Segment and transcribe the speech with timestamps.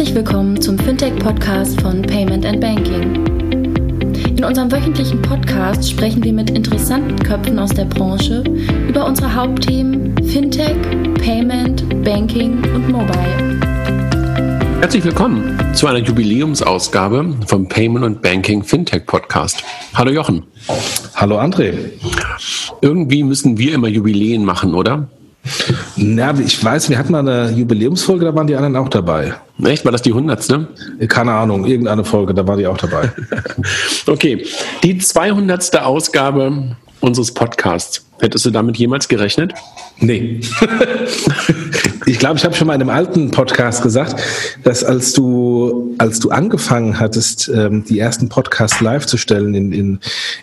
[0.00, 3.22] Herzlich willkommen zum Fintech-Podcast von Payment and Banking.
[4.34, 8.42] In unserem wöchentlichen Podcast sprechen wir mit interessanten Köpfen aus der Branche
[8.88, 10.74] über unsere Hauptthemen Fintech,
[11.22, 13.60] Payment, Banking und Mobile.
[14.80, 19.62] Herzlich willkommen zu einer Jubiläumsausgabe vom Payment und Banking Fintech Podcast.
[19.92, 20.44] Hallo Jochen.
[21.14, 21.74] Hallo André.
[22.80, 25.08] Irgendwie müssen wir immer Jubiläen machen, oder?
[25.96, 29.34] Na, ich weiß, wir hatten mal eine Jubiläumsfolge, da waren die anderen auch dabei.
[29.64, 29.84] Echt?
[29.84, 30.68] War das die hundertste?
[31.08, 33.12] Keine Ahnung, irgendeine Folge, da waren die auch dabei.
[34.06, 34.46] okay,
[34.82, 35.80] die 200.
[35.82, 38.09] Ausgabe unseres Podcasts.
[38.20, 39.54] Hättest du damit jemals gerechnet?
[39.98, 40.40] Nee.
[42.06, 44.20] ich glaube, ich habe schon mal in einem alten Podcast gesagt,
[44.62, 49.72] dass als du, als du angefangen hattest, ähm, die ersten Podcasts live zu stellen in,
[49.72, 49.98] in,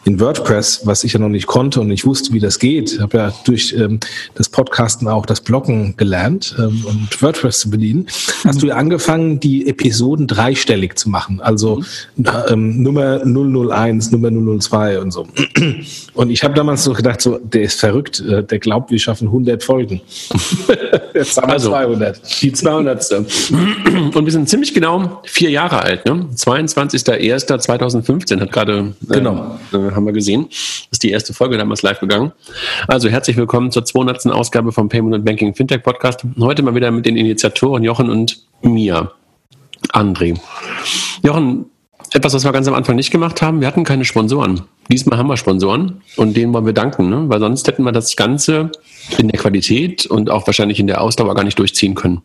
[0.06, 3.18] in WordPress, was ich ja noch nicht konnte und ich wusste, wie das geht, habe
[3.18, 4.00] ja durch ähm,
[4.36, 8.08] das Podcasten auch das Bloggen gelernt ähm, und WordPress zu bedienen,
[8.44, 11.42] hast du ja angefangen, die Episoden dreistellig zu machen.
[11.42, 11.84] Also
[12.50, 15.28] ähm, Nummer 001, Nummer 002 und so.
[16.14, 19.28] Und ich habe damals so gedacht, so, der ist verrückt, äh, der glaubt, wir schaffen
[19.28, 20.02] 100 Folgen.
[21.14, 22.42] Jetzt haben wir also, 200.
[22.42, 23.12] Die 200.
[23.12, 26.06] Und wir sind ziemlich genau vier Jahre alt.
[26.06, 26.28] Ne?
[26.36, 29.60] 22.01.2015 hat gerade, äh, genau.
[29.72, 30.48] Äh, haben wir gesehen,
[30.92, 32.32] ist die erste Folge damals live gegangen.
[32.88, 34.28] Also herzlich willkommen zur 200.
[34.28, 36.22] Ausgabe vom Payment and Banking Fintech Podcast.
[36.40, 39.12] Heute mal wieder mit den Initiatoren Jochen und mir,
[39.94, 40.40] André.
[41.24, 41.66] Jochen,
[42.14, 44.62] etwas, was wir ganz am Anfang nicht gemacht haben, wir hatten keine Sponsoren.
[44.90, 47.26] Diesmal haben wir Sponsoren und denen wollen wir danken, ne?
[47.28, 48.72] weil sonst hätten wir das Ganze
[49.18, 52.22] in der Qualität und auch wahrscheinlich in der Ausdauer gar nicht durchziehen können.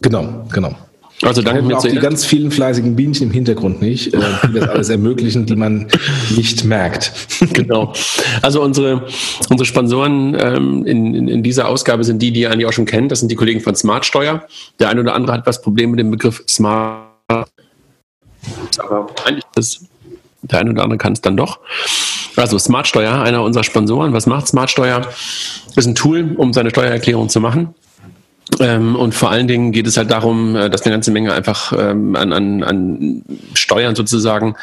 [0.00, 0.74] Genau, genau.
[1.22, 4.68] Also danke wir auch die ganz vielen fleißigen Bienchen im Hintergrund nicht, äh, die das
[4.68, 5.88] alles ermöglichen, die man
[6.34, 7.12] nicht merkt.
[7.52, 7.92] Genau.
[8.42, 9.06] Also unsere,
[9.48, 12.86] unsere Sponsoren ähm, in, in, in dieser Ausgabe sind die, die ihr eigentlich auch schon
[12.86, 13.12] kennt.
[13.12, 14.44] Das sind die Kollegen von Smartsteuer.
[14.78, 17.06] Der eine oder andere hat das Problem mit dem Begriff Smart.
[17.28, 19.86] Aber eigentlich ist
[20.52, 21.60] der eine oder andere kann es dann doch.
[22.36, 24.12] Also Smartsteuer, einer unserer Sponsoren.
[24.12, 25.08] Was macht Smartsteuer?
[25.74, 27.74] Ist ein Tool, um seine Steuererklärung zu machen.
[28.60, 31.72] Ähm, und vor allen Dingen geht es halt darum, äh, dass eine ganze Menge einfach
[31.76, 33.22] ähm, an, an, an
[33.54, 34.54] Steuern sozusagen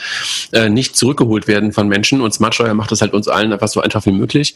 [0.53, 2.21] äh, nicht zurückgeholt werden von Menschen.
[2.21, 4.55] Und Smartsteuer macht das halt uns allen einfach so einfach wie möglich.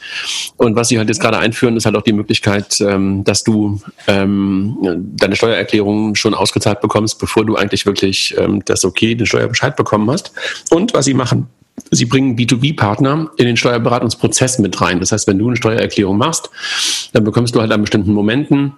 [0.56, 3.82] Und was sie halt jetzt gerade einführen, ist halt auch die Möglichkeit, ähm, dass du
[4.08, 4.78] ähm,
[5.18, 10.10] deine Steuererklärung schon ausgezahlt bekommst, bevor du eigentlich wirklich ähm, das okay, den Steuerbescheid bekommen
[10.10, 10.32] hast.
[10.70, 11.48] Und was sie machen,
[11.92, 15.00] Sie bringen B2B-Partner in den Steuerberatungsprozess mit rein.
[15.00, 16.50] Das heißt, wenn du eine Steuererklärung machst,
[17.14, 18.74] dann bekommst du halt an bestimmten Momenten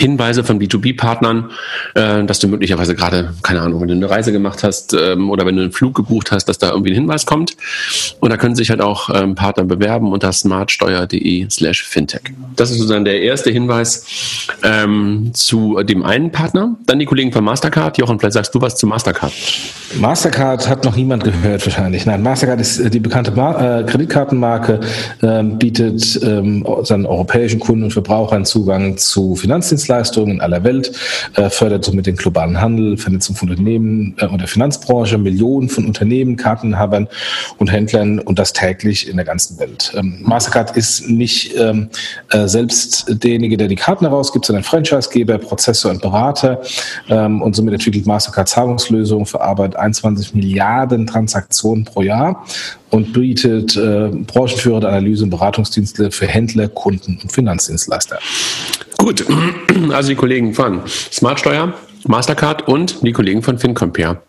[0.00, 1.50] Hinweise von B2B-Partnern,
[1.94, 5.46] äh, dass du möglicherweise gerade, keine Ahnung, wenn du eine Reise gemacht hast ähm, oder
[5.46, 7.56] wenn du einen Flug gebucht hast, dass da irgendwie ein Hinweis kommt.
[8.20, 12.22] Und da können sich halt auch ähm, Partner bewerben unter smartsteuer.de slash fintech.
[12.56, 14.06] Das ist sozusagen der erste Hinweis
[14.62, 16.76] ähm, zu dem einen Partner.
[16.86, 17.98] Dann die Kollegen von Mastercard.
[17.98, 19.32] Jochen, vielleicht sagst du was zu Mastercard.
[19.98, 22.06] Mastercard hat noch niemand gehört wahrscheinlich.
[22.06, 24.80] Nein, Mastercard ist äh, die bekannte äh, Kreditkartenmarke,
[25.58, 30.92] bietet seinen europäischen Kunden und Verbrauchern Zugang zu Finanzdienstleistungen in aller Welt,
[31.34, 35.86] äh, fördert somit den globalen Handel, Vernetzung von Unternehmen äh, und der Finanzbranche, Millionen von
[35.86, 37.08] Unternehmen, Kartenhabern
[37.58, 39.92] und Händlern und das täglich in der ganzen Welt.
[39.96, 41.88] Ähm, Mastercard ist nicht ähm,
[42.30, 46.60] äh, selbst derjenige, der die Karten herausgibt, sondern Franchisegeber, Prozessor und Berater
[47.08, 52.44] ähm, und somit entwickelt Mastercard Zahlungslösungen, verarbeitet 21 Milliarden Transaktionen pro Jahr
[52.90, 58.18] und bietet äh, branchenführende Analyse- und Beratungsdienste für Händler, Kunden und Finanzdienstleister.
[59.06, 59.24] Gut,
[59.92, 61.74] also die Kollegen von Smartsteuer,
[62.08, 64.20] Mastercard und die Kollegen von FinCompare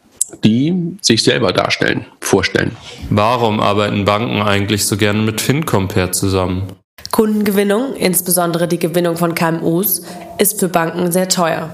[0.44, 2.76] die sich selber darstellen, vorstellen.
[3.10, 6.64] Warum arbeiten Banken eigentlich so gerne mit FinCompare zusammen?
[7.12, 10.04] Kundengewinnung, insbesondere die Gewinnung von KMUs,
[10.38, 11.72] ist für Banken sehr teuer.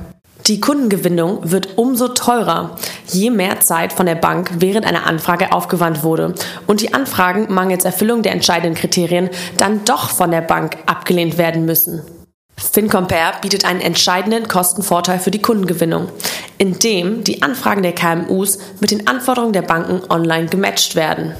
[0.47, 2.77] Die Kundengewinnung wird umso teurer,
[3.07, 6.35] je mehr Zeit von der Bank während einer Anfrage aufgewandt wurde
[6.67, 11.65] und die Anfragen mangels Erfüllung der entscheidenden Kriterien dann doch von der Bank abgelehnt werden
[11.65, 12.01] müssen.
[12.57, 16.09] FinCompare bietet einen entscheidenden Kostenvorteil für die Kundengewinnung,
[16.57, 21.35] indem die Anfragen der KMUs mit den Anforderungen der Banken online gematcht werden.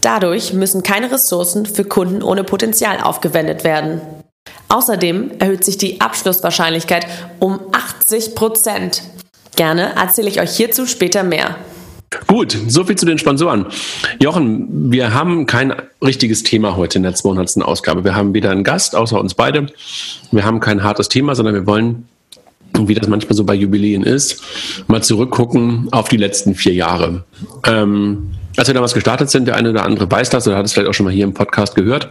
[0.00, 4.00] Dadurch müssen keine Ressourcen für Kunden ohne Potenzial aufgewendet werden.
[4.68, 7.06] Außerdem erhöht sich die Abschlusswahrscheinlichkeit
[7.38, 9.02] um 80 Prozent.
[9.56, 11.56] Gerne erzähle ich euch hierzu später mehr.
[12.26, 13.66] Gut, soviel zu den Sponsoren.
[14.20, 15.72] Jochen, wir haben kein
[16.02, 17.62] richtiges Thema heute in der 200.
[17.62, 18.02] Ausgabe.
[18.02, 19.66] Wir haben wieder einen Gast, außer uns beide.
[20.32, 22.08] Wir haben kein hartes Thema, sondern wir wollen,
[22.76, 24.42] wie das manchmal so bei Jubiläen ist,
[24.88, 27.24] mal zurückgucken auf die letzten vier Jahre.
[27.64, 30.72] Ähm, als wir damals gestartet sind, der eine oder andere weiß das oder hat es
[30.72, 32.10] vielleicht auch schon mal hier im Podcast gehört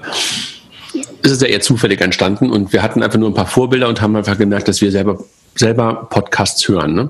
[1.21, 4.01] ist es ja eher zufällig entstanden und wir hatten einfach nur ein paar Vorbilder und
[4.01, 5.23] haben einfach gemerkt, dass wir selber,
[5.53, 6.93] selber Podcasts hören.
[6.95, 7.09] Ne?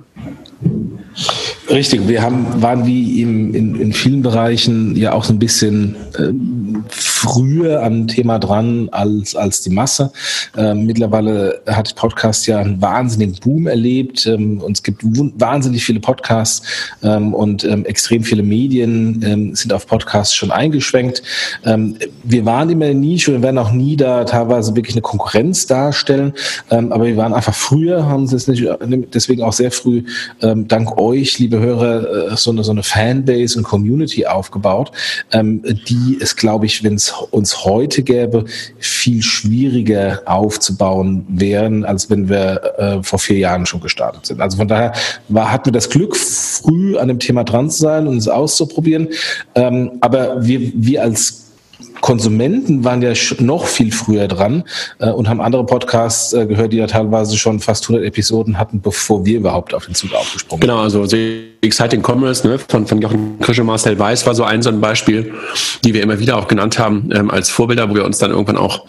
[1.70, 5.96] Richtig, wir haben, waren wie im, in, in vielen Bereichen ja auch so ein bisschen
[6.18, 6.34] äh,
[6.90, 10.12] früher am Thema dran als, als die Masse.
[10.58, 16.00] Ähm, mittlerweile hat Podcast ja einen wahnsinnigen Boom erlebt ähm, und es gibt wahnsinnig viele
[16.00, 16.66] Podcasts
[17.04, 21.22] ähm, und ähm, extrem viele Medien ähm, sind auf Podcasts schon eingeschwenkt.
[21.66, 25.68] Ähm, wir waren immer in Nische und werden auch nie da teilweise wirklich eine Konkurrenz
[25.68, 26.34] darstellen,
[26.70, 30.04] aber wir waren einfach früher, haben es deswegen auch sehr früh
[30.50, 34.92] ähm, dank euch, liebe Hörer, äh, so eine, so eine Fanbase und Community aufgebaut,
[35.32, 38.46] ähm, die es, glaube ich, wenn es uns heute gäbe,
[38.78, 44.42] viel schwieriger aufzubauen wären, als wenn wir äh, vor vier Jahren schon gestartet sind.
[44.42, 44.94] Also von daher
[45.28, 49.10] war, hatten wir das Glück, früh an dem Thema dran zu sein und es auszuprobieren.
[49.56, 51.49] Ähm, aber wir, wir als
[52.02, 54.64] Konsumenten waren ja noch viel früher dran
[55.00, 58.82] äh, und haben andere Podcasts äh, gehört, die ja teilweise schon fast 100 Episoden hatten,
[58.82, 60.70] bevor wir überhaupt auf den Zug aufgesprungen sind.
[60.70, 61.06] Genau, also
[61.62, 65.34] Exciting Commerce ne, von, von Jochen Krische, Marcel Weiß war so ein so ein Beispiel,
[65.84, 68.58] die wir immer wieder auch genannt haben ähm, als Vorbilder, wo wir uns dann irgendwann
[68.58, 68.86] auch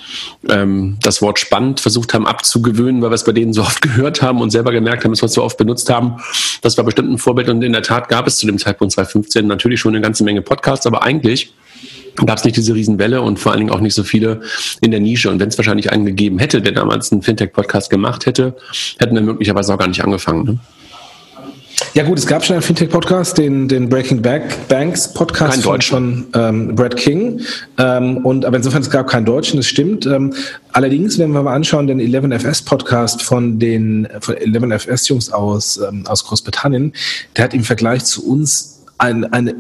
[0.49, 4.23] ähm, das Wort spannend versucht haben abzugewöhnen, weil wir es bei denen so oft gehört
[4.23, 6.17] haben und selber gemerkt haben, dass wir es so oft benutzt haben.
[6.63, 9.47] Das war bestimmt ein Vorbild und in der Tat gab es zu dem Zeitpunkt 2015
[9.47, 11.53] natürlich schon eine ganze Menge Podcasts, aber eigentlich
[12.27, 14.43] gab es nicht diese Riesenwelle und vor allen Dingen auch nicht so viele
[14.81, 15.31] in der Nische.
[15.31, 18.57] Und wenn es wahrscheinlich einen gegeben hätte, der damals einen Fintech-Podcast gemacht hätte,
[18.99, 20.45] hätten wir möglicherweise auch gar nicht angefangen.
[20.45, 20.59] Ne?
[21.95, 26.27] Ja gut, es gab schon einen Fintech-Podcast, den, den Breaking Back Banks Podcast von, von
[26.35, 27.41] ähm, Brad King.
[27.79, 30.07] Ähm, und aber insofern es gab keinen Deutschen, das stimmt.
[30.07, 30.35] Ähm,
[30.73, 36.07] allerdings, wenn wir mal anschauen, den 11FS Podcast von den von 11FS Jungs aus ähm,
[36.07, 36.93] aus Großbritannien,
[37.37, 39.55] der hat im Vergleich zu uns ein, eine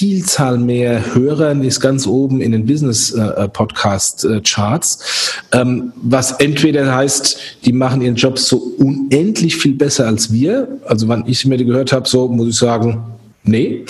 [0.00, 7.38] Vielzahl mehr Hörern ist ganz oben in den Business-Podcast-Charts, äh, äh, ähm, was entweder heißt,
[7.66, 10.68] die machen ihren Job so unendlich viel besser als wir.
[10.86, 13.04] Also, wann ich mir die gehört habe, so muss ich sagen,
[13.50, 13.84] Nee.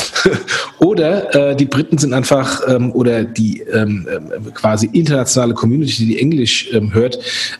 [0.78, 6.20] oder äh, die Briten sind einfach, ähm, oder die ähm, ähm, quasi internationale Community, die
[6.20, 7.18] Englisch ähm, hört,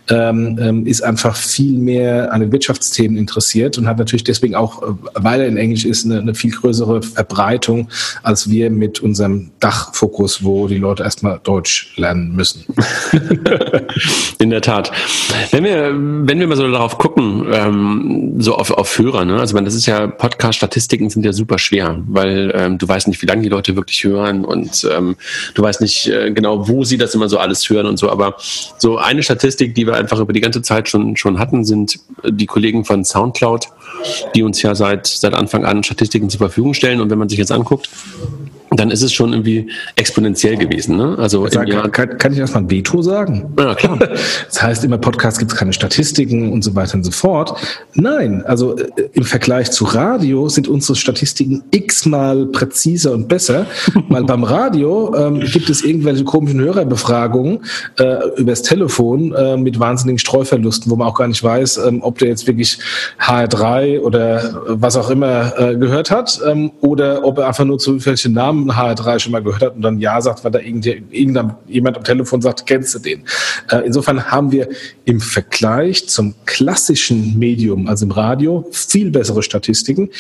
[0.08, 4.82] ähm, ähm, ist einfach viel mehr an den Wirtschaftsthemen interessiert und hat natürlich deswegen auch,
[4.82, 7.88] äh, weil er in Englisch ist, eine, eine viel größere Verbreitung
[8.22, 12.64] als wir mit unserem Dachfokus, wo die Leute erstmal Deutsch lernen müssen.
[14.38, 14.93] in der Tat.
[15.50, 19.40] Wenn wir, wenn wir mal so darauf gucken, so auf, auf Hörer, ne?
[19.40, 23.09] also man, das ist ja Podcast-Statistiken Statistiken sind ja super schwer, weil ähm, du weißt
[23.09, 25.17] nicht, wie lange die Leute wirklich hören und ähm,
[25.55, 28.11] du weißt nicht äh, genau, wo sie das immer so alles hören und so.
[28.11, 28.37] Aber
[28.77, 32.45] so eine Statistik, die wir einfach über die ganze Zeit schon, schon hatten, sind die
[32.45, 33.69] Kollegen von SoundCloud,
[34.35, 37.01] die uns ja seit, seit Anfang an Statistiken zur Verfügung stellen.
[37.01, 37.89] Und wenn man sich jetzt anguckt,
[38.76, 40.96] dann ist es schon irgendwie exponentiell gewesen.
[40.96, 41.17] Ne?
[41.19, 43.52] Also Sag, Jahr, kann, kann ich erstmal ein Veto sagen?
[43.58, 43.99] Ja, klar.
[44.46, 47.58] Das heißt, immer Podcast gibt es keine Statistiken und so weiter und so fort.
[47.94, 53.67] Nein, also äh, im Vergleich zu Radio sind unsere Statistiken x-mal präziser und besser,
[54.08, 57.61] weil beim Radio ähm, gibt es irgendwelche komischen Hörerbefragungen
[57.99, 62.19] äh, übers Telefon äh, mit wahnsinnigen Streuverlusten, wo man auch gar nicht weiß, ähm, ob
[62.19, 62.79] der jetzt wirklich
[63.20, 68.05] HR3 oder was auch immer äh, gehört hat ähm, oder ob er einfach nur zu
[68.05, 72.05] welchen Namen HR3 schon mal gehört hat und dann Ja sagt, weil da irgendjemand am
[72.05, 73.25] Telefon sagt, kennst du den?
[73.71, 74.69] Äh, insofern haben wir
[75.05, 80.11] im Vergleich zum klassischen Medium, also im Radio, viel bessere Statistiken.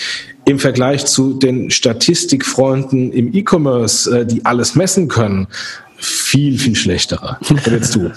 [0.44, 5.48] Im Vergleich zu den Statistikfreunden im E-Commerce, äh, die alles messen können,
[5.98, 7.38] viel, viel schlechterer.
[7.66, 8.10] Jetzt du.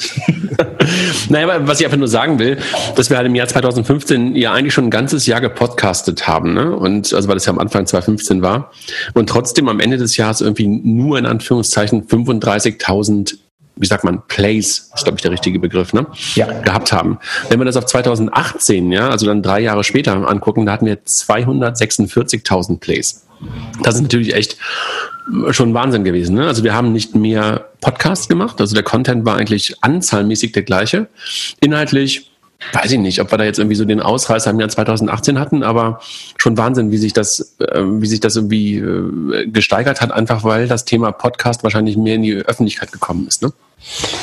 [1.29, 2.57] naja, was ich einfach nur sagen will,
[2.95, 6.75] dass wir halt im Jahr 2015 ja eigentlich schon ein ganzes Jahr gepodcastet haben, ne?
[6.75, 8.71] Und also weil das ja am Anfang 2015 war.
[9.13, 13.37] Und trotzdem am Ende des Jahres irgendwie nur in Anführungszeichen 35.000
[13.79, 16.05] wie sagt man, Plays, ist glaube ich der richtige Begriff, ne?
[16.35, 16.47] Ja.
[16.61, 17.17] Gehabt haben.
[17.47, 20.97] Wenn wir das auf 2018, ja, also dann drei Jahre später angucken, da hatten wir
[20.97, 23.25] 246.000 Plays.
[23.83, 24.57] Das ist natürlich echt
[25.51, 26.35] schon Wahnsinn gewesen.
[26.35, 26.47] Ne?
[26.47, 31.07] Also wir haben nicht mehr Podcasts gemacht, also der Content war eigentlich anzahlmäßig der gleiche.
[31.61, 32.29] Inhaltlich
[32.73, 35.63] weiß ich nicht, ob wir da jetzt irgendwie so den Ausreißer im Jahr 2018 hatten,
[35.63, 36.01] aber
[36.37, 40.67] schon Wahnsinn, wie sich das, äh, wie sich das irgendwie äh, gesteigert hat, einfach weil
[40.67, 43.41] das Thema Podcast wahrscheinlich mehr in die Öffentlichkeit gekommen ist.
[43.41, 43.53] Ne?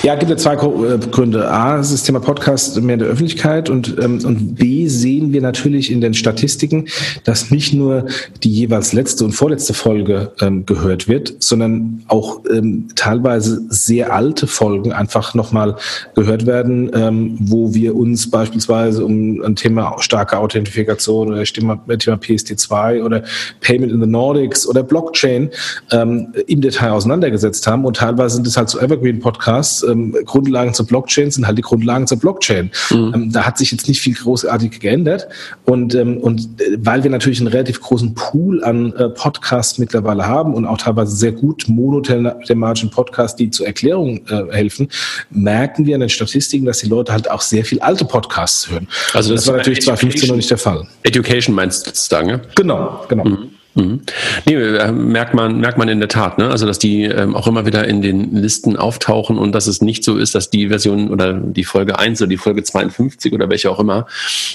[0.03, 1.51] Ja, gibt ja zwei äh, Gründe.
[1.51, 5.91] A, das Thema Podcast mehr in der Öffentlichkeit und, ähm, und B, sehen wir natürlich
[5.91, 6.87] in den Statistiken,
[7.25, 8.07] dass nicht nur
[8.45, 14.47] die jeweils letzte und vorletzte Folge ähm, gehört wird, sondern auch ähm, teilweise sehr alte
[14.47, 15.77] Folgen einfach nochmal
[16.15, 22.17] gehört werden, ähm, wo wir uns beispielsweise um ein Thema starke Authentifikation oder Thema, Thema
[22.17, 23.25] PSD2 oder
[23.61, 25.51] Payment in the Nordics oder Blockchain
[25.91, 29.83] ähm, im Detail auseinandergesetzt haben und teilweise sind es halt so Evergreen-Podcasts, Podcasts.
[29.83, 32.71] Ähm, Grundlagen zur Blockchain sind halt die Grundlagen zur Blockchain.
[32.91, 33.13] Mhm.
[33.15, 35.29] Ähm, da hat sich jetzt nicht viel großartig geändert.
[35.65, 40.27] Und, ähm, und äh, weil wir natürlich einen relativ großen Pool an äh, Podcasts mittlerweile
[40.27, 44.89] haben und auch teilweise sehr gut monothematischen Podcasts, die zur Erklärung äh, helfen,
[45.31, 48.89] merken wir an den Statistiken, dass die Leute halt auch sehr viel alte Podcasts hören.
[49.13, 50.87] Also das, das war natürlich 2015 noch nicht der Fall.
[51.05, 52.41] Education meinst du sozusagen, ja?
[52.57, 53.25] Genau, genau.
[53.25, 53.51] Mhm.
[53.77, 54.01] Mhm.
[54.47, 56.49] Nee, äh, merkt man, merkt man in der Tat, ne?
[56.49, 60.03] Also dass die ähm, auch immer wieder in den Listen auftauchen und dass es nicht
[60.03, 63.71] so ist, dass die Version oder die Folge 1 oder die Folge 52 oder welche
[63.71, 64.07] auch immer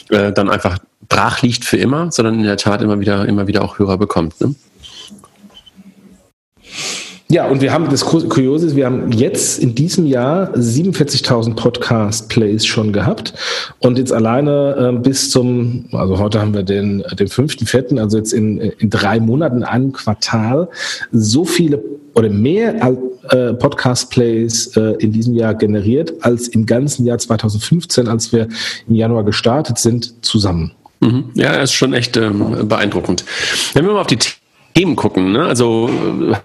[0.10, 3.64] äh, dann einfach brach liegt für immer, sondern in der Tat immer wieder, immer wieder
[3.64, 4.42] auch Hörer bekommt.
[4.42, 4.56] Ne?
[7.32, 12.92] Ja, und wir haben das Kuriose wir haben jetzt in diesem Jahr 47.000 Podcast-Plays schon
[12.92, 13.34] gehabt
[13.80, 18.18] und jetzt alleine äh, bis zum, also heute haben wir den, den fünften, vierten, also
[18.18, 20.68] jetzt in, in drei Monaten, einem Quartal,
[21.14, 21.82] so viele
[22.16, 22.76] oder mehr
[23.30, 28.50] äh, Podcast-Plays äh, in diesem Jahr generiert als im ganzen Jahr 2015, als wir
[28.90, 30.74] im Januar gestartet sind, zusammen.
[31.00, 31.30] Mhm.
[31.36, 33.24] Ja, ist schon echt ähm, beeindruckend.
[33.74, 34.20] Wenn wir mal auf die
[34.74, 35.32] Themen gucken.
[35.32, 35.44] Ne?
[35.46, 35.90] Also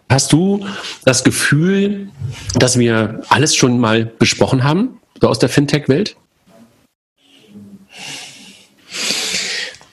[0.09, 0.65] hast du
[1.05, 2.09] das Gefühl,
[2.55, 6.17] dass wir alles schon mal besprochen haben, so aus der Fintech-Welt?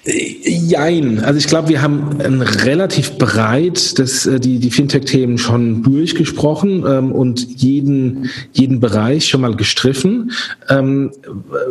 [0.05, 1.24] Jein.
[1.24, 6.83] Also ich glaube, wir haben ein relativ breit das, äh, die, die Fintech-Themen schon durchgesprochen
[6.86, 10.31] ähm, und jeden, jeden Bereich schon mal gestriffen.
[10.67, 11.12] Ähm,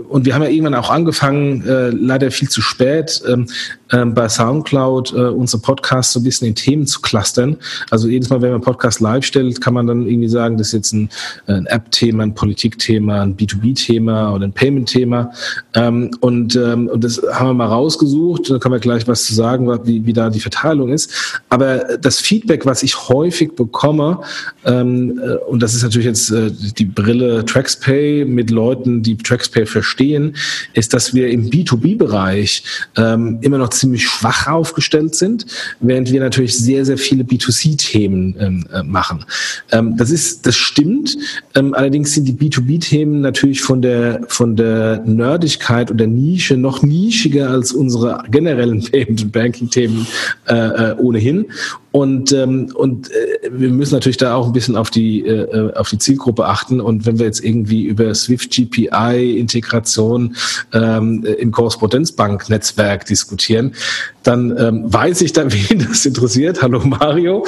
[0.08, 3.48] und wir haben ja irgendwann auch angefangen, äh, leider viel zu spät, ähm,
[3.90, 7.58] äh, bei Soundcloud äh, unsere Podcasts so ein bisschen in Themen zu clustern.
[7.90, 10.72] Also jedes Mal, wenn man Podcast live stellt, kann man dann irgendwie sagen, das ist
[10.72, 11.10] jetzt ein,
[11.48, 15.32] ein App-Thema, ein Politik-Thema, ein B2B-Thema oder ein Payment-Thema.
[15.74, 18.50] Ähm, und, ähm, und das haben wir mal rausgesucht untersucht.
[18.50, 21.40] Da kann man gleich was zu sagen, wie, wie da die Verteilung ist.
[21.48, 24.20] Aber das Feedback, was ich häufig bekomme,
[24.64, 29.66] ähm, äh, und das ist natürlich jetzt äh, die Brille TraxPay mit Leuten, die TraxPay
[29.66, 30.36] verstehen,
[30.74, 32.64] ist, dass wir im B2B-Bereich
[32.96, 35.46] ähm, immer noch ziemlich schwach aufgestellt sind,
[35.80, 39.24] während wir natürlich sehr, sehr viele B2C-Themen ähm, äh, machen.
[39.70, 41.16] Ähm, das ist, das stimmt.
[41.54, 46.82] Ähm, allerdings sind die B2B-Themen natürlich von der, von der Nerdigkeit und der Nische noch
[46.82, 50.06] nischiger als unsere generellen und Banking-Themen
[50.48, 51.46] äh, äh, ohnehin.
[51.92, 55.74] Und, ähm, und äh, wir müssen natürlich da auch ein bisschen auf die, äh, äh
[55.74, 56.80] auf die Zielgruppe achten.
[56.80, 60.34] Und wenn wir jetzt irgendwie über Swift GPI-Integration
[60.72, 63.74] ähm, im Korrespondenzbank-Netzwerk diskutieren,
[64.22, 66.62] dann ähm, weiß ich dann, wen das interessiert.
[66.62, 67.46] Hallo Mario.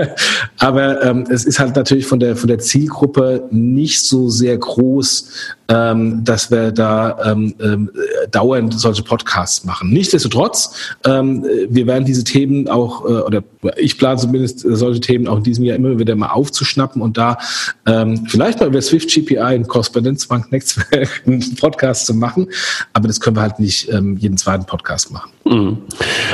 [0.58, 5.30] Aber ähm, es ist halt natürlich von der, von der Zielgruppe nicht so sehr groß,
[5.68, 7.90] ähm, dass wir da ähm, ähm,
[8.30, 9.90] dauernd solche Podcasts machen.
[9.90, 10.72] Nichtsdestotrotz,
[11.04, 13.42] ähm, wir werden diese Themen auch, äh, oder
[13.78, 17.38] ich plane zumindest solche Themen auch in diesem Jahr immer wieder mal aufzuschnappen und da
[17.86, 22.48] ähm, vielleicht mal über Swift GPI ein Korrespondenzbank Netzwerk einen Podcast zu machen.
[22.92, 25.30] Aber das können wir halt nicht ähm, jeden zweiten Podcast machen.
[25.44, 25.78] Mhm.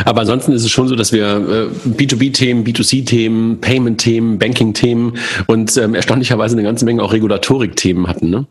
[0.05, 5.95] Aber ansonsten ist es schon so, dass wir äh, B2B-Themen, B2C-Themen, Payment-Themen, Banking-Themen und ähm,
[5.95, 8.31] erstaunlicherweise eine ganze Menge auch Regulatorik-Themen hatten.
[8.31, 8.47] Ne?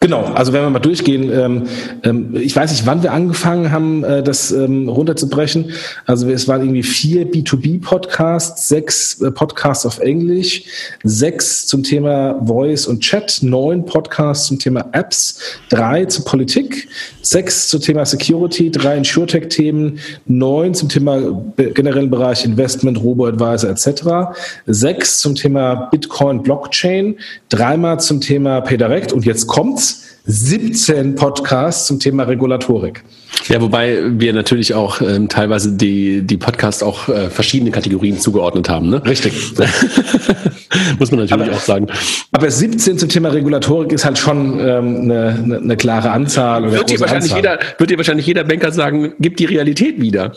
[0.00, 1.62] Genau, also wenn wir mal durchgehen, ähm,
[2.04, 5.72] ähm, ich weiß nicht, wann wir angefangen haben, äh, das ähm, runterzubrechen.
[6.06, 10.62] Also es waren irgendwie vier B2B-Podcasts, sechs äh, Podcasts auf Englisch,
[11.02, 16.86] sechs zum Thema Voice und Chat, neun Podcasts zum Thema Apps, drei zur Politik,
[17.20, 25.18] sechs zum Thema Security, drei InsurTech-Themen, neun zum Thema generellen Bereich Investment, Robo-Advisor etc., sechs
[25.18, 27.16] zum Thema Bitcoin, Blockchain,
[27.48, 33.02] dreimal zum Thema PayDirect und jetzt kommt's Yes 17 Podcasts zum Thema Regulatorik.
[33.48, 38.68] Ja, wobei wir natürlich auch ähm, teilweise die, die Podcasts auch äh, verschiedene Kategorien zugeordnet
[38.68, 38.90] haben.
[38.90, 39.02] Ne?
[39.06, 39.32] Richtig.
[40.98, 41.86] Muss man natürlich aber, auch sagen.
[42.32, 46.64] Aber 17 zum Thema Regulatorik ist halt schon ähm, eine, eine, klare Anzahl.
[46.64, 47.54] Oder wird, dir wahrscheinlich Anzahl.
[47.56, 50.32] jeder, wird dir wahrscheinlich jeder Banker sagen, gib die Realität wieder.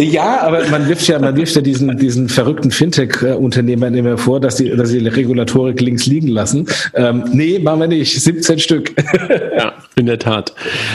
[0.00, 4.56] Ja, aber man wirft ja, man wirft ja diesen, diesen verrückten Fintech-Unternehmern immer vor, dass
[4.56, 6.66] die, dass sie die Regulatorik links liegen lassen.
[6.94, 8.20] Ähm, nee, machen wir nicht.
[8.20, 8.92] 17 Stück.
[9.28, 10.54] Ja, in der Tat.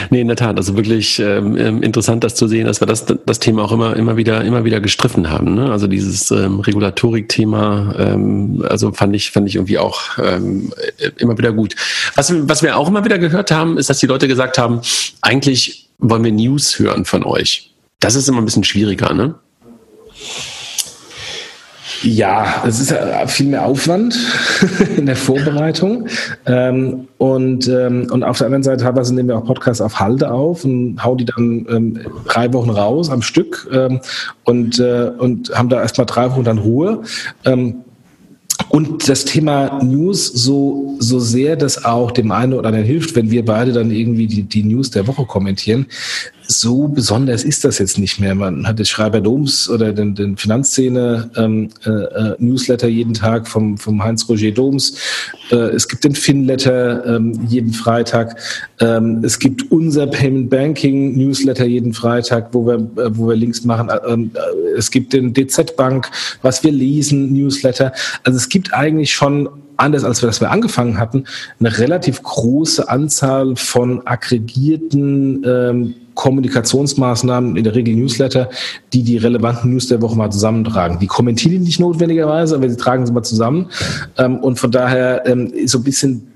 [0.10, 0.58] Nee, in der Tat.
[0.58, 3.96] Also wirklich ähm, ähm, interessant, das zu sehen, dass wir das, das Thema auch immer,
[3.96, 5.56] immer wieder, immer wieder gestriffen haben.
[5.56, 5.72] Ne?
[5.72, 10.74] Also dieses ähm, Regulatorik-Thema, ähm, also fand ich, fand ich irgendwie auch ähm,
[11.18, 11.76] immer wieder gut.
[12.16, 14.82] Was, was wir auch immer wieder gehört haben, ist, dass die Leute gesagt haben,
[15.22, 17.72] eigentlich wollen wir News hören von euch.
[18.00, 19.36] Das ist immer ein bisschen schwieriger, ne?
[22.04, 22.94] Ja, es ist
[23.28, 24.18] viel mehr Aufwand
[24.98, 26.08] in der Vorbereitung.
[26.46, 30.30] Ähm, und, ähm, und auf der anderen Seite teilweise nehmen wir auch Podcasts auf Halde
[30.30, 34.02] auf und hauen die dann ähm, drei Wochen raus am Stück ähm,
[34.44, 37.04] und, äh, und haben da erstmal drei Wochen dann Ruhe.
[37.46, 37.76] Ähm,
[38.70, 43.32] Und das Thema News, so, so sehr das auch dem einen oder anderen hilft, wenn
[43.32, 45.86] wir beide dann irgendwie die, die News der Woche kommentieren,
[46.48, 48.36] so besonders ist das jetzt nicht mehr.
[48.36, 53.78] Man hat den Schreiber Doms oder den, den Finanzszene ähm, äh, äh, jeden Tag vom,
[53.78, 54.98] vom Heinz-Roger Doms.
[55.52, 58.38] Äh, es gibt den Finletter ähm, jeden Freitag.
[58.80, 63.64] Ähm, es gibt unser Payment Banking Newsletter jeden Freitag, wo wir, äh, wo wir Links
[63.64, 63.90] machen.
[64.08, 66.10] Ähm, äh, es gibt den DZ Bank,
[66.42, 67.94] was wir lesen, Newsletter.
[68.24, 71.26] Also es gibt eigentlich schon anders als wir das wir angefangen hatten,
[71.60, 78.50] eine relativ große Anzahl von aggregierten ähm, Kommunikationsmaßnahmen, in der Regel Newsletter,
[78.94, 81.00] die die relevanten News der Woche mal zusammentragen.
[81.00, 83.70] Die kommentieren die nicht notwendigerweise, aber sie tragen sie mal zusammen.
[84.18, 86.28] Ähm, und von daher ähm, ist so ein bisschen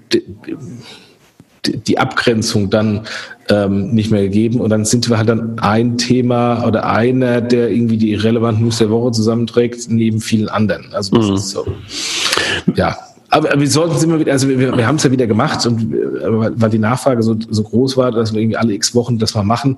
[1.66, 3.02] die Abgrenzung dann
[3.50, 4.60] ähm, nicht mehr gegeben.
[4.62, 8.78] Und dann sind wir halt dann ein Thema oder einer, der irgendwie die relevanten News
[8.78, 10.94] der Woche zusammenträgt, neben vielen anderen.
[10.94, 11.36] Also das mhm.
[11.36, 11.68] ist so.
[12.76, 12.98] Ja.
[13.38, 15.92] Aber wir sollten es immer wieder, also wir, wir haben es ja wieder gemacht und
[15.92, 19.44] weil die Nachfrage so, so groß war, dass wir irgendwie alle x Wochen das mal
[19.44, 19.78] machen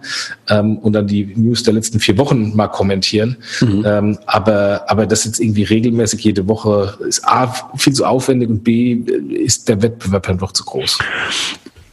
[0.49, 3.37] ähm, und dann die News der letzten vier Wochen mal kommentieren.
[3.61, 3.83] Mhm.
[3.85, 8.63] Ähm, aber, aber das jetzt irgendwie regelmäßig jede Woche ist A, viel zu aufwendig und
[8.63, 10.97] B, ist der Wettbewerb doch zu groß.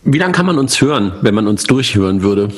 [0.05, 2.49] Wie lange kann man uns hören, wenn man uns durchhören würde?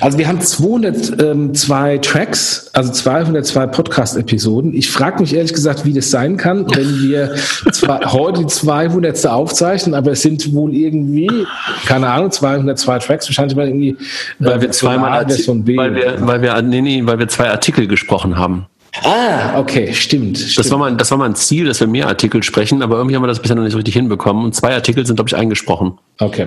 [0.00, 4.74] Also wir haben 202 Tracks, also 202 Podcast-Episoden.
[4.74, 7.34] Ich frage mich ehrlich gesagt, wie das sein kann, wenn wir
[7.72, 9.26] zwar heute die 200.
[9.26, 11.46] aufzeichnen, aber es sind wohl irgendwie,
[11.86, 13.96] keine Ahnung, 202 Tracks, wahrscheinlich mal irgendwie
[14.38, 18.66] weil wir zweimal, weil wir, weil wir, nee, nee, weil wir zwei Artikel gesprochen haben.
[19.02, 20.40] Ah, okay, stimmt.
[20.40, 20.70] Das, stimmt.
[20.70, 23.22] War mal, das war mal ein Ziel, dass wir mehr Artikel sprechen, aber irgendwie haben
[23.22, 24.44] wir das bisher noch nicht so richtig hinbekommen.
[24.44, 25.98] Und zwei Artikel sind, glaube ich, eingesprochen.
[26.20, 26.46] Okay.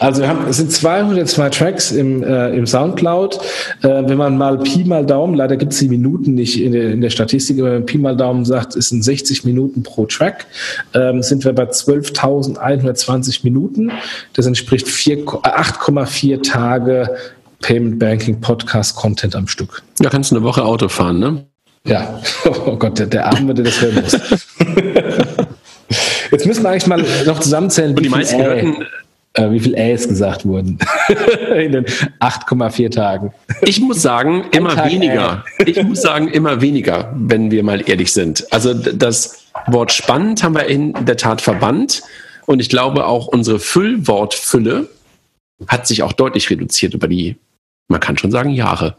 [0.00, 3.38] Also wir haben, es sind 202 Tracks im, äh, im Soundcloud.
[3.82, 6.90] Äh, wenn man mal Pi mal Daumen, leider gibt es die Minuten nicht in der,
[6.90, 10.06] in der Statistik, aber wenn man Pi mal Daumen sagt, es sind 60 Minuten pro
[10.06, 10.46] Track,
[10.92, 13.92] ähm, sind wir bei 12.120 Minuten.
[14.32, 17.16] Das entspricht 8,4 Tage
[17.62, 19.82] Payment Banking Podcast Content am Stück.
[20.00, 21.46] Ja, kannst du eine Woche Auto fahren, ne?
[21.86, 22.20] Ja,
[22.66, 24.12] oh Gott, der, der Arme, der das hören muss.
[26.32, 28.86] Jetzt müssen wir eigentlich mal noch zusammenzählen, wie, die meisten viel
[29.36, 30.78] äh, wie viel Äs gesagt wurden
[31.54, 33.32] in den 8,4 Tagen.
[33.62, 35.44] Ich muss sagen, immer weniger.
[35.64, 38.46] Ich muss sagen, immer weniger, wenn wir mal ehrlich sind.
[38.50, 42.02] Also das Wort spannend haben wir in der Tat verbannt.
[42.46, 44.88] Und ich glaube auch unsere Füllwortfülle
[45.68, 47.36] hat sich auch deutlich reduziert über die,
[47.88, 48.96] man kann schon sagen, Jahre.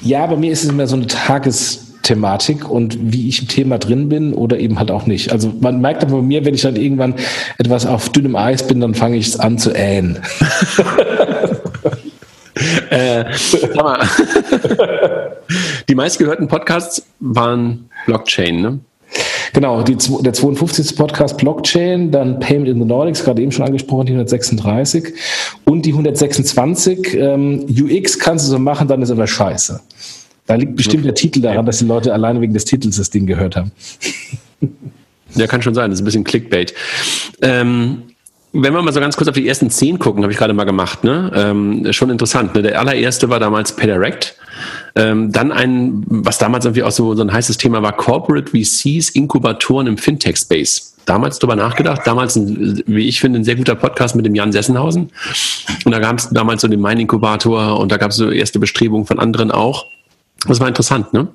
[0.00, 4.08] Ja, bei mir ist es immer so eine Tagesthematik und wie ich im Thema drin
[4.08, 5.32] bin oder eben halt auch nicht.
[5.32, 7.14] Also man merkt aber bei mir, wenn ich dann irgendwann
[7.58, 10.18] etwas auf dünnem Eis bin, dann fange ich es an zu ähen.
[12.90, 13.24] äh,
[15.88, 18.80] die meistgehörten Podcasts waren Blockchain, ne?
[19.52, 20.96] Genau, die, der 52.
[20.96, 25.14] Podcast Blockchain, dann Payment in the Nordics, gerade eben schon angesprochen, die 136
[25.64, 27.14] und die 126.
[27.14, 29.80] Ähm, UX kannst du so machen, dann ist aber scheiße.
[30.46, 33.26] Da liegt bestimmt der Titel daran, dass die Leute alleine wegen des Titels das Ding
[33.26, 33.72] gehört haben.
[35.34, 35.90] Ja, kann schon sein.
[35.90, 36.72] Das ist ein bisschen Clickbait.
[37.42, 38.02] Ähm,
[38.52, 40.64] wenn wir mal so ganz kurz auf die ersten zehn gucken, habe ich gerade mal
[40.64, 41.30] gemacht, ne?
[41.34, 42.54] Ähm, schon interessant.
[42.54, 42.62] Ne?
[42.62, 44.36] Der allererste war damals PayDirect.
[44.94, 49.10] Ähm, dann ein, was damals irgendwie auch so, so ein heißes Thema war, Corporate VCs,
[49.10, 50.94] Inkubatoren im Fintech-Space.
[51.06, 54.52] Damals drüber nachgedacht, damals, ein, wie ich finde, ein sehr guter Podcast mit dem Jan
[54.52, 55.10] Sessenhausen.
[55.84, 59.06] Und da gab es damals so den Mein-Inkubator und da gab es so erste Bestrebungen
[59.06, 59.86] von anderen auch.
[60.48, 61.28] Das war interessant, ne?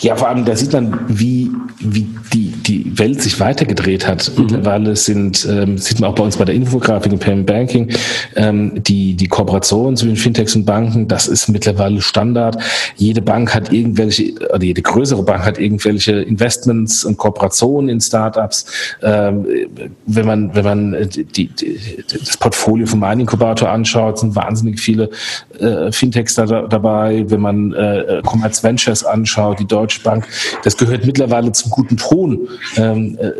[0.00, 4.30] Ja, vor allem, da sieht man, wie, wie die, die Welt sich weitergedreht hat.
[4.36, 4.42] Mhm.
[4.42, 7.90] Mittlerweile sind, ähm, sieht man auch bei uns bei der Infografik im Payment Banking,
[8.36, 12.62] ähm, die, die Kooperation zwischen Fintechs und Banken, das ist mittlerweile Standard.
[12.96, 18.66] Jede Bank hat irgendwelche, oder jede größere Bank hat irgendwelche Investments und Kooperationen in Startups.
[19.02, 19.46] Ähm,
[20.06, 21.50] wenn man, wenn man die, die,
[22.12, 25.10] das Portfolio vom Mining Inkubator anschaut, sind wahnsinnig viele
[25.58, 27.24] äh, Fintechs da, dabei.
[27.28, 30.26] Wenn man äh, Commerce Ventures anschaut, die Deutsche Bank,
[30.64, 33.30] das gehört mittlerweile zum guten Ton, ähm, äh,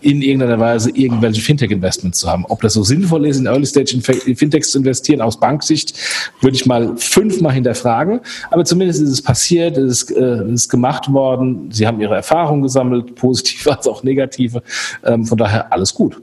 [0.00, 2.44] in irgendeiner Weise irgendwelche Fintech-Investments zu haben.
[2.48, 5.94] Ob das so sinnvoll ist, in Early Stage in Fintechs zu investieren, aus Banksicht,
[6.40, 8.20] würde ich mal fünfmal hinterfragen.
[8.50, 11.70] Aber zumindest ist es passiert, es ist, äh, ist gemacht worden.
[11.70, 14.62] Sie haben ihre Erfahrungen gesammelt, positive als auch negative.
[15.04, 16.20] Ähm, von daher alles gut.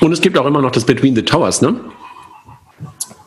[0.00, 1.74] Und es gibt auch immer noch das Between the Towers, ne?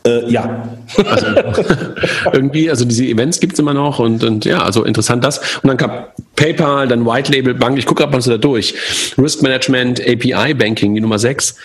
[0.06, 0.70] Äh, ja.
[0.98, 1.28] Also,
[2.34, 5.40] irgendwie, also diese Events gibt es immer noch und, und ja, also interessant das.
[5.58, 5.92] Und dann kam
[6.36, 8.76] PayPal, dann White Label Bank, ich gucke gerade mal so da durch.
[9.18, 11.56] Risk Management, API Banking, die Nummer 6.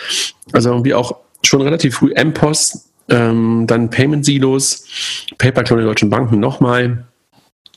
[0.53, 4.85] Also irgendwie auch schon relativ früh MPOS, ähm, dann Payment Silos,
[5.38, 7.05] PayPal Clone der Deutschen Banken nochmal.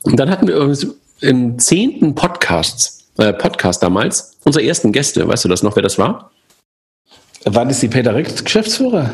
[0.04, 0.78] Und dann hatten wir
[1.21, 5.97] im zehnten Podcast, äh, Podcast damals, unsere ersten Gäste, weißt du das noch, wer das
[5.97, 6.32] war?
[7.45, 9.12] War das die Peter Recht Geschäftsführer?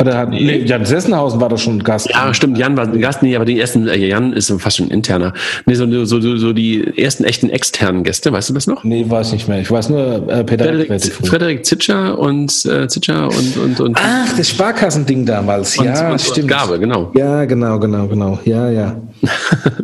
[0.00, 2.10] Oder hat, nee, Jan Sessenhausen war doch schon Gast.
[2.10, 5.32] Ja, stimmt, Jan war Gast, nee, aber die ersten, äh, Jan ist fast schon interner.
[5.66, 8.84] Nee, so, so, so, so die ersten echten externen Gäste, weißt du das noch?
[8.84, 9.60] Nee, weiß nicht mehr.
[9.60, 14.36] Ich weiß nur äh, Peter Frederik, Frederik Zitscher und äh, Zitscher und, und, und Ach,
[14.36, 15.78] das Sparkassending damals.
[15.78, 16.48] und, ja, und, stimmt.
[16.48, 17.12] Gabe, genau.
[17.14, 18.38] Ja, genau, genau, genau.
[18.44, 18.96] Ja, ja.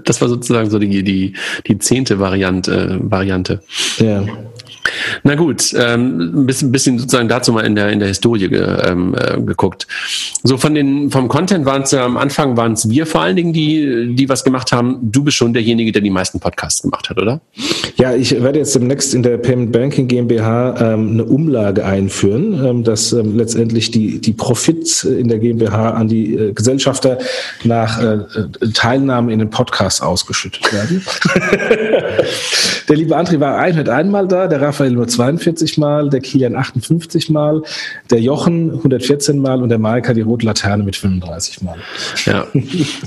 [0.05, 1.35] das war sozusagen so die, die,
[1.67, 3.61] die zehnte Variante, äh, Variante.
[3.99, 4.23] Ja.
[5.23, 8.61] Na gut, ähm, ein bisschen, bisschen sozusagen dazu mal in der in der Historie ge,
[8.87, 9.87] ähm, äh, geguckt.
[10.43, 13.37] So von den vom Content waren es ja am Anfang waren es wir vor allen
[13.37, 14.99] Dingen, die die was gemacht haben.
[15.03, 17.41] Du bist schon derjenige, der die meisten Podcasts gemacht hat, oder?
[17.97, 22.85] Ja, ich werde jetzt demnächst in der Payment Banking GmbH ähm, eine Umlage einführen, ähm,
[22.85, 27.19] dass ähm, letztendlich die die Profits in der GmbH an die äh, Gesellschafter
[27.65, 28.19] nach äh,
[28.75, 31.05] Teilnahme in den Podcast ausgeschüttet werden.
[32.89, 37.31] der liebe André war 101 Mal da, der Raphael nur 42 Mal, der Kilian 58
[37.31, 37.63] Mal,
[38.11, 41.77] der Jochen 114 Mal und der Maika die rote Laterne mit 35 Mal.
[42.27, 42.47] Ja,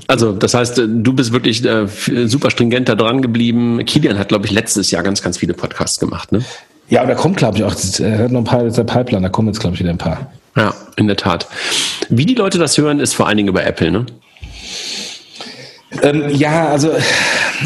[0.07, 1.87] also das heißt, du bist wirklich äh,
[2.27, 3.83] super stringent da dran geblieben.
[3.85, 6.43] Kilian hat, glaube ich, letztes Jahr ganz, ganz viele Podcasts gemacht, ne?
[6.89, 9.29] Ja, und da kommt, glaube ich, auch, er hat noch ein paar der Pipeline, da
[9.29, 10.31] kommen jetzt, glaube ich, wieder ein paar.
[10.55, 11.47] Ja, in der Tat.
[12.09, 14.05] Wie die Leute das hören, ist vor allen Dingen über Apple, ne?
[16.01, 16.91] Ähm, ja, also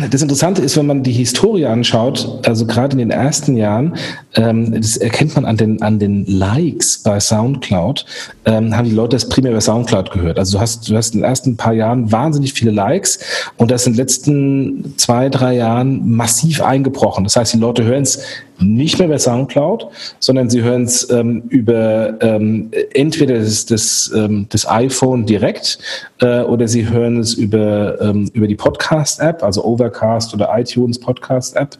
[0.10, 3.96] das Interessante ist, wenn man die Historie anschaut, also gerade in den ersten Jahren,
[4.36, 8.06] ähm, das erkennt man an den, an den Likes bei Soundcloud,
[8.46, 10.40] ähm, haben die Leute das primär über Soundcloud gehört.
[10.40, 13.20] Also du hast, du hast in den ersten paar Jahren wahnsinnig viele Likes
[13.58, 17.24] und das in den letzten zwei, drei Jahren massiv eingebrochen.
[17.24, 18.20] Das heißt, die Leute hören es
[18.60, 19.88] nicht mehr bei Soundcloud,
[20.20, 25.80] sondern sie hören es ähm, über ähm, entweder das, das, ähm, das iPhone direkt
[26.22, 31.78] äh, oder sie hören es über, ähm, über die Podcast-App, also Overcast oder iTunes Podcast-App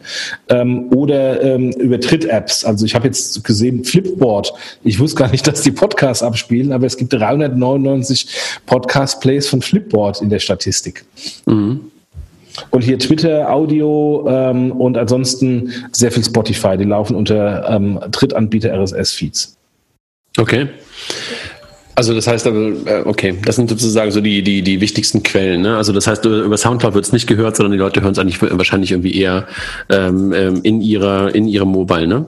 [0.48, 2.64] ähm, oder ähm, über Tritt-Apps.
[2.64, 4.52] Also ich habe jetzt gesehen, Flipboard.
[4.84, 8.28] Ich wusste gar nicht, dass die Podcasts abspielen, aber es gibt 399
[8.66, 11.04] Podcast-Plays von Flipboard in der Statistik.
[11.46, 11.90] Mhm.
[12.70, 16.76] Und hier Twitter, Audio ähm, und ansonsten sehr viel Spotify.
[16.76, 19.56] Die laufen unter ähm, Drittanbieter RSS-Feeds.
[20.38, 20.68] Okay.
[21.98, 25.62] Also das heißt aber, äh, okay, das sind sozusagen so die, die, die wichtigsten Quellen.
[25.62, 25.76] Ne?
[25.76, 28.40] Also das heißt, über Soundcloud wird es nicht gehört, sondern die Leute hören es eigentlich
[28.40, 29.48] wahrscheinlich irgendwie eher
[29.90, 32.26] ähm, ähm, in ihrer in ihrem Mobile, ne?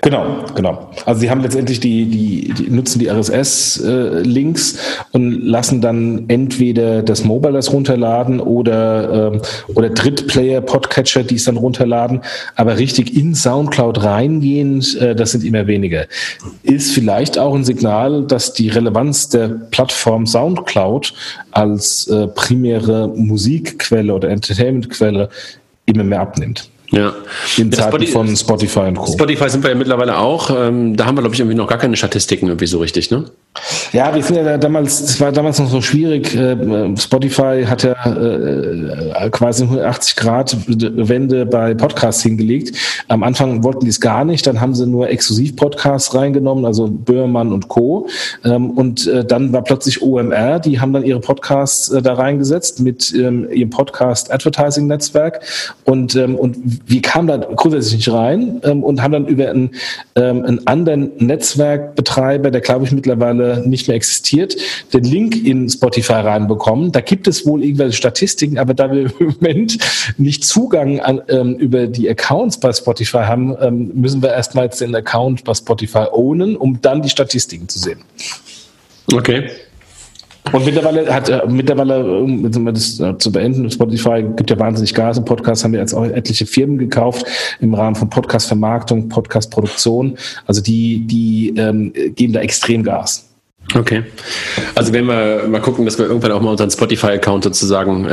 [0.00, 0.90] Genau, genau.
[1.04, 4.78] Also sie haben letztendlich die, die, die nutzen die RSS-Links äh,
[5.12, 9.42] und lassen dann entweder das Mobile das runterladen oder, ähm,
[9.74, 12.20] oder Drittplayer, Podcatcher, die es dann runterladen.
[12.56, 16.06] Aber richtig in Soundcloud reingehend, äh, das sind immer weniger.
[16.62, 21.14] Ist vielleicht auch ein Signal, dass die Relevanz der Plattform Soundcloud
[21.52, 25.28] als äh, primäre Musikquelle oder Entertainmentquelle
[25.86, 26.70] immer mehr abnimmt.
[26.94, 27.12] Ja.
[27.58, 29.12] In Ja, Zeiten Spotify- von Spotify und Co.
[29.12, 30.50] Spotify sind wir ja mittlerweile auch.
[30.56, 33.24] Ähm, da haben wir, glaube ich, irgendwie noch gar keine Statistiken irgendwie so richtig, ne?
[33.92, 36.34] Ja, wir sind ja da damals, es war damals noch so schwierig.
[36.34, 42.76] äh, Spotify hat ja äh, quasi 180 Grad Wende bei Podcasts hingelegt.
[43.08, 47.52] Am Anfang wollten die es gar nicht, dann haben sie nur Exklusiv-Podcasts reingenommen, also Böhmermann
[47.52, 48.08] und Co.
[48.44, 52.80] Ähm, Und äh, dann war plötzlich OMR, die haben dann ihre Podcasts äh, da reingesetzt
[52.80, 55.40] mit ähm, ihrem Podcast-Advertising-Netzwerk.
[55.84, 59.70] Und, ähm, und wir kamen da grundsätzlich nicht rein ähm, und haben dann über einen,
[60.16, 64.56] ähm, einen anderen Netzwerkbetreiber, der glaube ich mittlerweile nicht mehr existiert,
[64.92, 66.92] den Link in Spotify reinbekommen.
[66.92, 69.78] Da gibt es wohl irgendwelche Statistiken, aber da wir im Moment
[70.18, 74.94] nicht Zugang an, ähm, über die Accounts bei Spotify haben, ähm, müssen wir erstmal den
[74.94, 78.00] Account bei Spotify ownen, um dann die Statistiken zu sehen.
[79.12, 79.50] Okay.
[80.52, 85.16] Und mittlerweile hat äh, mittlerweile, um das äh, zu beenden, Spotify gibt ja wahnsinnig Gas
[85.18, 87.26] im Podcast, haben wir jetzt auch etliche Firmen gekauft
[87.60, 90.16] im Rahmen von Podcast-Vermarktung, Podcast-Produktion.
[90.46, 93.28] Also die, die ähm, geben da extrem Gas.
[93.74, 94.02] Okay.
[94.74, 98.06] Also wenn wir mal gucken, dass wir irgendwann auch mal unseren Spotify-Account sozusagen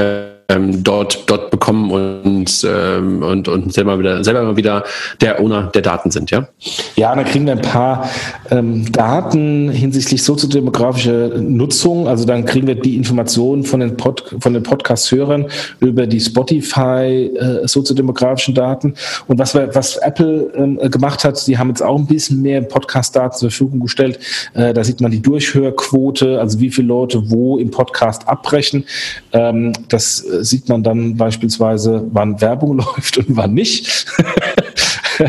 [0.52, 4.84] ähm, dort, dort bekommen und, ähm, und, und selber wieder, selber mal wieder
[5.22, 6.48] der Owner der Daten sind, ja?
[6.96, 8.10] Ja, dann kriegen wir ein paar
[8.50, 12.08] ähm, Daten hinsichtlich soziodemografischer Nutzung.
[12.08, 15.48] Also dann kriegen wir die Informationen von den, Pod, von den Podcast-Hörern
[15.80, 18.94] über die Spotify äh, soziodemografischen Daten.
[19.28, 22.62] Und was, wir, was Apple ähm, gemacht hat, die haben jetzt auch ein bisschen mehr
[22.62, 24.20] Podcast-Daten zur Verfügung gestellt.
[24.54, 28.86] Äh, da sieht man die Durchhörquote, also wie viele Leute wo im Podcast abbrechen.
[29.32, 34.06] Ähm, das äh, sieht man dann beispielsweise, wann Werbung läuft und wann nicht.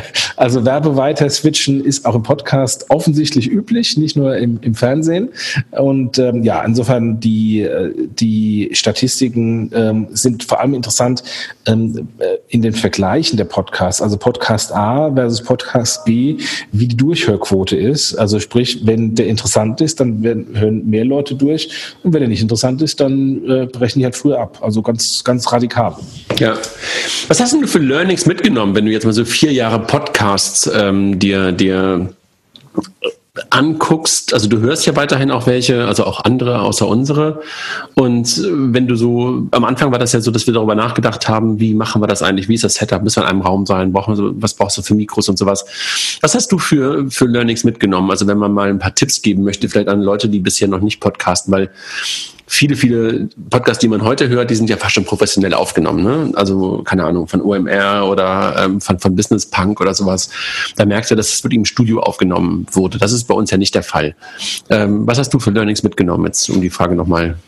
[0.37, 5.31] also Werbe weiter switchen ist auch im Podcast offensichtlich üblich, nicht nur im, im Fernsehen.
[5.70, 11.22] Und ähm, ja, insofern die, äh, die Statistiken ähm, sind vor allem interessant
[11.66, 14.02] ähm, äh, in den Vergleichen der Podcasts.
[14.02, 16.38] Also Podcast A versus Podcast B,
[16.72, 18.14] wie die Durchhörquote ist.
[18.14, 21.68] Also sprich, wenn der interessant ist, dann werden, hören mehr Leute durch.
[22.02, 24.59] Und wenn er nicht interessant ist, dann äh, brechen die halt früher ab.
[24.62, 25.96] Also ganz, ganz radikal.
[26.38, 26.55] Ja.
[27.28, 31.18] Was hast du für Learnings mitgenommen, wenn du jetzt mal so vier Jahre Podcasts ähm,
[31.18, 32.14] dir, dir
[33.49, 37.40] anguckst, also du hörst ja weiterhin auch welche, also auch andere außer unsere.
[37.95, 41.59] Und wenn du so, am Anfang war das ja so, dass wir darüber nachgedacht haben,
[41.59, 43.92] wie machen wir das eigentlich, wie ist das Setup, müssen wir in einem Raum sein,
[43.92, 45.64] brauchen wir was brauchst du für Mikros und sowas.
[46.21, 48.11] Was hast du für, für Learnings mitgenommen?
[48.11, 50.81] Also wenn man mal ein paar Tipps geben möchte, vielleicht an Leute, die bisher noch
[50.81, 51.71] nicht podcasten, weil
[52.52, 56.04] viele, viele Podcasts, die man heute hört, die sind ja fast schon professionell aufgenommen.
[56.04, 56.32] Ne?
[56.34, 60.28] Also, keine Ahnung, von OMR oder ähm, von, von Business Punk oder sowas.
[60.76, 62.98] Da merkst du, dass es wirklich im Studio aufgenommen wurde.
[62.98, 64.14] Das ist bei uns ja nicht der Fall.
[64.68, 67.38] Ähm, was hast du für Learnings mitgenommen, jetzt um die Frage nochmal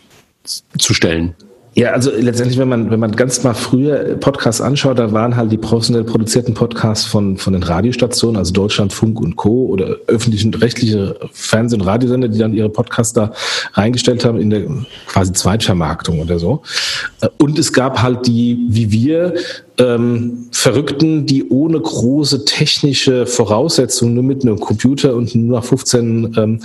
[0.78, 1.34] zu stellen?
[1.76, 5.50] Ja, also letztendlich, wenn man, wenn man ganz mal früher Podcasts anschaut, da waren halt
[5.50, 9.66] die professionell produzierten Podcasts von, von den Radiostationen, also Deutschland, Funk und Co.
[9.66, 13.32] oder öffentlichen, rechtliche Fernseh- und Radiosender, die dann ihre Podcasts da
[13.72, 14.62] reingestellt haben in der
[15.08, 16.62] quasi Zweitvermarktung oder so.
[17.38, 19.34] Und es gab halt die, wie wir,
[19.78, 26.34] ähm, Verrückten, die ohne große technische Voraussetzungen, nur mit einem Computer und nur nach 15
[26.36, 26.60] ähm,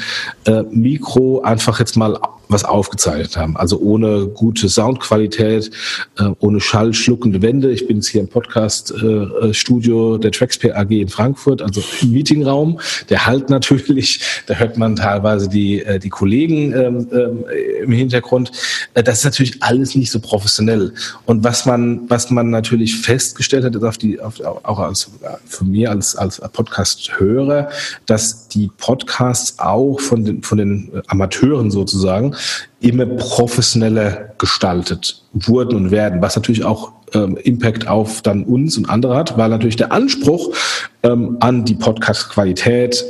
[0.46, 2.20] äh, Mikro einfach jetzt mal
[2.50, 3.56] was aufgezeichnet haben.
[3.56, 5.70] Also ohne gute Soundqualität,
[6.18, 7.72] äh, ohne schallschluckende Wände.
[7.72, 12.80] Ich bin jetzt hier im Podcast-Studio äh, der Traxper AG in Frankfurt, also im Meetingraum.
[13.10, 17.46] Der halt natürlich, da hört man teilweise die, äh, die Kollegen ähm, ähm,
[17.84, 18.52] im Hintergrund.
[18.96, 20.94] Äh, das ist natürlich alles nicht so professionell.
[21.28, 25.12] Und was man, was man natürlich festgestellt hat, ist auf die, auf, auch als,
[25.46, 27.70] von mir als, als Podcast-Hörer,
[28.08, 32.36] dass die Podcasts auch von den, von den Amateuren sozusagen
[32.80, 38.90] immer professioneller gestaltet wurden und werden, was natürlich auch ähm, Impact auf dann uns und
[38.90, 40.56] andere hat, weil natürlich der Anspruch
[41.04, 43.04] ähm, an die Podcast-Qualität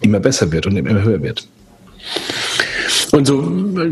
[0.00, 1.46] immer besser wird und immer höher wird.
[3.12, 3.42] Und so,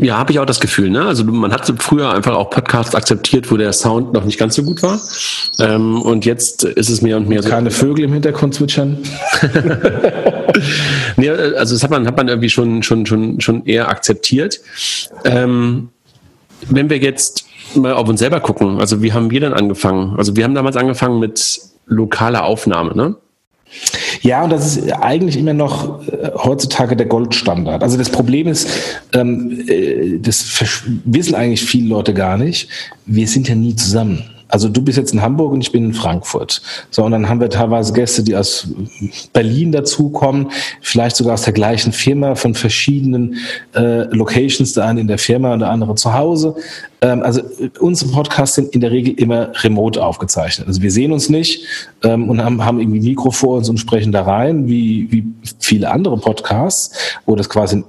[0.01, 1.05] ja, habe ich auch das Gefühl, ne?
[1.05, 4.63] Also man hat früher einfach auch Podcasts akzeptiert, wo der Sound noch nicht ganz so
[4.63, 4.99] gut war.
[5.59, 7.49] Ähm, und jetzt ist es mehr und mehr so.
[7.49, 8.97] Keine Vögel im Hintergrund zwitschern.
[11.17, 14.61] nee, also das hat man, hat man irgendwie schon, schon, schon, schon eher akzeptiert.
[15.25, 15.89] Ähm,
[16.69, 17.45] wenn wir jetzt
[17.75, 20.15] mal auf uns selber gucken, also wie haben wir denn angefangen?
[20.17, 23.15] Also wir haben damals angefangen mit lokaler Aufnahme, ne?
[24.21, 27.83] Ja, und das ist eigentlich immer noch äh, heutzutage der Goldstandard.
[27.83, 28.67] Also das Problem ist,
[29.13, 30.45] ähm, äh, das
[31.05, 32.69] wissen eigentlich viele Leute gar nicht,
[33.05, 34.23] wir sind ja nie zusammen.
[34.49, 36.61] Also du bist jetzt in Hamburg und ich bin in Frankfurt.
[36.89, 38.67] So, und dann haben wir teilweise Gäste, die aus
[39.31, 40.51] Berlin dazukommen,
[40.81, 43.37] vielleicht sogar aus der gleichen Firma, von verschiedenen
[43.75, 46.55] äh, Locations, der eine in der Firma und der andere zu Hause.
[47.01, 47.41] Ähm, also
[47.79, 50.67] unsere Podcasts sind in der Regel immer remote aufgezeichnet.
[50.67, 51.65] Also wir sehen uns nicht
[52.03, 55.25] ähm, und haben, haben irgendwie Mikro vor uns und sprechen da rein, wie, wie
[55.59, 57.83] viele andere Podcasts, wo das quasi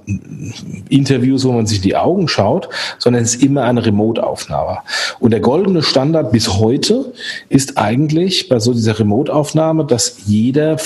[0.89, 2.69] Interviews, wo man sich die Augen schaut,
[2.99, 4.79] sondern es ist immer eine Remote-Aufnahme.
[5.19, 7.13] Und der goldene Standard bis heute
[7.49, 10.77] ist eigentlich bei so dieser Remote-Aufnahme, dass jeder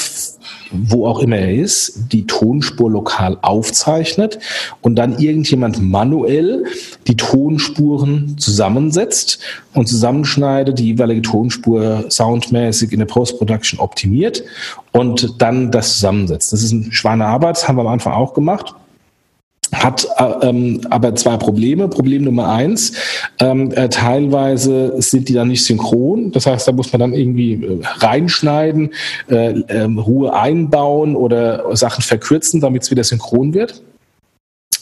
[0.72, 4.40] wo auch immer er ist, die Tonspur lokal aufzeichnet
[4.82, 6.66] und dann irgendjemand manuell
[7.08, 9.40] die Tonspuren zusammensetzt
[9.74, 14.44] und zusammenschneidet, die jeweilige Tonspur soundmäßig in der Post-Production optimiert
[14.92, 16.54] und dann das zusammensetzt.
[16.54, 18.76] Das ist ein Schweine Arbeit, das haben wir am Anfang auch gemacht
[19.84, 21.88] hat äh, ähm, aber zwei Probleme.
[21.88, 22.94] Problem Nummer eins,
[23.40, 26.32] ähm, äh, teilweise sind die dann nicht synchron.
[26.32, 28.94] Das heißt, da muss man dann irgendwie äh, reinschneiden,
[29.30, 33.82] äh, ähm, Ruhe einbauen oder Sachen verkürzen, damit es wieder synchron wird.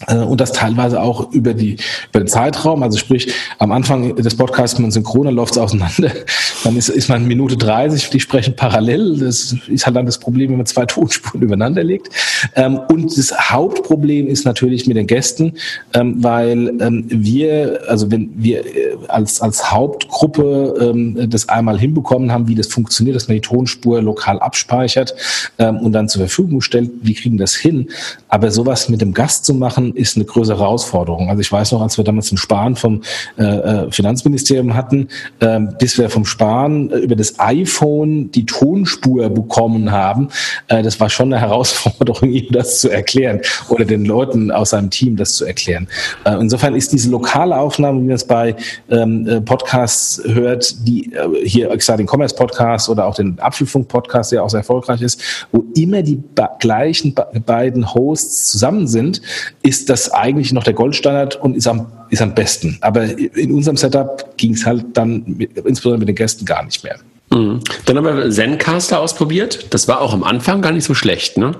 [0.07, 1.77] Äh, und das teilweise auch über, die,
[2.09, 2.83] über den Zeitraum.
[2.83, 6.11] Also sprich, am Anfang des Podcasts man synchron, dann läuft es auseinander.
[6.63, 9.17] Dann ist, ist man Minute 30, die sprechen parallel.
[9.19, 12.09] Das ist halt dann das Problem, wenn man zwei Tonspuren übereinander legt.
[12.55, 15.55] Ähm, und das Hauptproblem ist natürlich mit den Gästen,
[15.93, 20.93] ähm, weil ähm, wir, also wenn wir äh, als, als Hauptgruppe
[21.27, 25.13] das einmal hinbekommen haben, wie das funktioniert, dass man die Tonspur lokal abspeichert
[25.57, 27.89] und dann zur Verfügung stellt, wie kriegen das hin.
[28.27, 31.29] Aber sowas mit dem Gast zu machen, ist eine größere Herausforderung.
[31.29, 33.01] Also ich weiß noch, als wir damals den Sparen vom
[33.37, 35.07] äh, äh Finanzministerium hatten,
[35.39, 40.29] äh, bis wir vom Sparen äh, über das iPhone die Tonspur bekommen haben,
[40.67, 44.89] äh, das war schon eine Herausforderung, ihm das zu erklären oder den Leuten aus seinem
[44.89, 45.87] Team das zu erklären.
[46.25, 48.55] Äh, insofern ist diese lokale Aufnahme, wie man es bei
[48.89, 51.11] ähm, äh, Podcasts hört, die
[51.43, 55.63] hier Exciting Commerce Podcast oder auch den Apfelfunk Podcast, der auch sehr erfolgreich ist, wo
[55.75, 56.21] immer die
[56.59, 59.21] gleichen beiden Hosts zusammen sind,
[59.61, 62.77] ist das eigentlich noch der Goldstandard und ist am, ist am besten.
[62.81, 66.83] Aber in unserem Setup ging es halt dann mit, insbesondere mit den Gästen gar nicht
[66.83, 66.97] mehr.
[67.31, 67.59] Mhm.
[67.85, 69.67] Dann haben wir Zencaster ausprobiert.
[69.71, 71.55] Das war auch am Anfang gar nicht so schlecht, ne?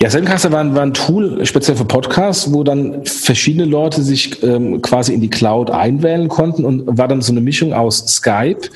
[0.00, 4.82] Ja, Zencaster war, war, ein Tool speziell für Podcasts, wo dann verschiedene Leute sich ähm,
[4.82, 8.68] quasi in die Cloud einwählen konnten und war dann so eine Mischung aus Skype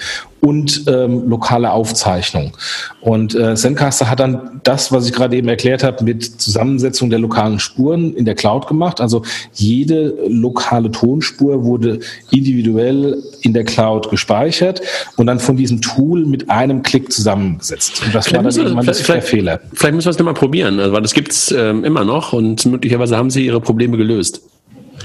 [0.46, 2.52] und ähm, lokale Aufzeichnung.
[3.00, 7.18] Und äh, Zencaster hat dann das, was ich gerade eben erklärt habe, mit Zusammensetzung der
[7.18, 9.00] lokalen Spuren in der Cloud gemacht.
[9.00, 9.22] Also
[9.54, 11.98] jede lokale Tonspur wurde
[12.30, 14.82] individuell in der Cloud gespeichert
[15.16, 18.02] und dann von diesem Tool mit einem Klick zusammengesetzt.
[18.04, 19.60] Und das vielleicht war dann irgendwann das der Fehler.
[19.72, 23.16] Vielleicht müssen wir es nochmal probieren, also, weil das gibt's ähm, immer noch und möglicherweise
[23.16, 24.42] haben sie ihre Probleme gelöst.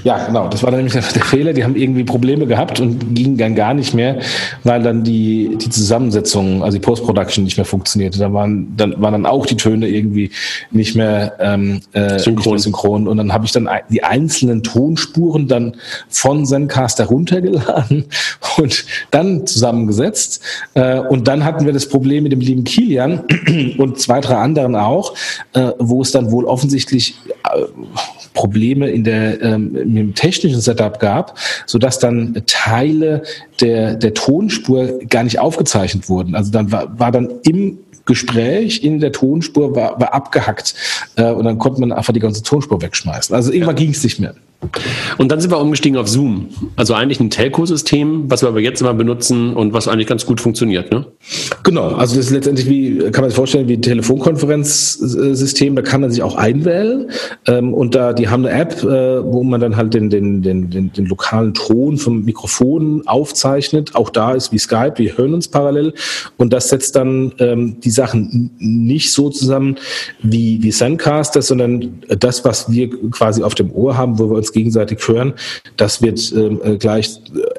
[0.04, 0.48] Ja, genau.
[0.48, 1.52] Das war dann nämlich der, der, Fehler.
[1.52, 4.18] Die haben irgendwie Probleme gehabt und gingen dann gar nicht mehr,
[4.64, 8.18] weil dann die, die Zusammensetzung, also die Post-Production nicht mehr funktionierte.
[8.18, 10.30] Da waren dann, waren dann auch die Töne irgendwie
[10.70, 12.58] nicht mehr, ähm, äh, synchron.
[12.58, 13.06] Synchron.
[13.06, 15.76] Und dann habe ich dann die einzelnen Tonspuren dann
[16.08, 18.06] von Zencaster runtergeladen
[18.58, 20.42] und dann zusammengesetzt.
[20.74, 23.22] Äh, und dann hatten wir das Problem mit dem lieben Kilian
[23.78, 25.14] und zwei, drei anderen auch,
[25.52, 27.62] äh, wo es dann wohl offensichtlich äh,
[28.34, 33.22] Probleme in der, ähm, im technischen Setup gab, sodass dann Teile
[33.60, 36.34] der, der Tonspur gar nicht aufgezeichnet wurden.
[36.34, 40.74] Also dann war, war dann im Gespräch in der Tonspur war, war abgehackt
[41.16, 43.34] äh, und dann konnte man einfach die ganze Tonspur wegschmeißen.
[43.34, 43.82] Also irgendwann ja.
[43.82, 44.34] ging es nicht mehr.
[45.18, 46.48] Und dann sind wir umgestiegen auf Zoom.
[46.76, 50.40] Also eigentlich ein Telco-System, was wir aber jetzt immer benutzen und was eigentlich ganz gut
[50.40, 51.06] funktioniert, ne?
[51.64, 51.88] Genau.
[51.88, 55.74] Also das ist letztendlich wie, kann man sich vorstellen, wie ein Telefonkonferenzsystem.
[55.74, 57.10] Da kann man sich auch einwählen.
[57.46, 60.70] Ähm, und da, die haben eine App, äh, wo man dann halt den, den, den,
[60.70, 63.94] den, den lokalen Ton vom Mikrofon aufzeichnet.
[63.94, 65.94] Auch da ist wie Skype, wir hören uns parallel.
[66.36, 69.76] Und das setzt dann ähm, die Sachen nicht so zusammen
[70.22, 74.51] wie, wie Zencaster, sondern das, was wir quasi auf dem Ohr haben, wo wir uns
[74.52, 75.34] gegenseitig hören.
[75.76, 77.18] Das wird ähm, äh, gleich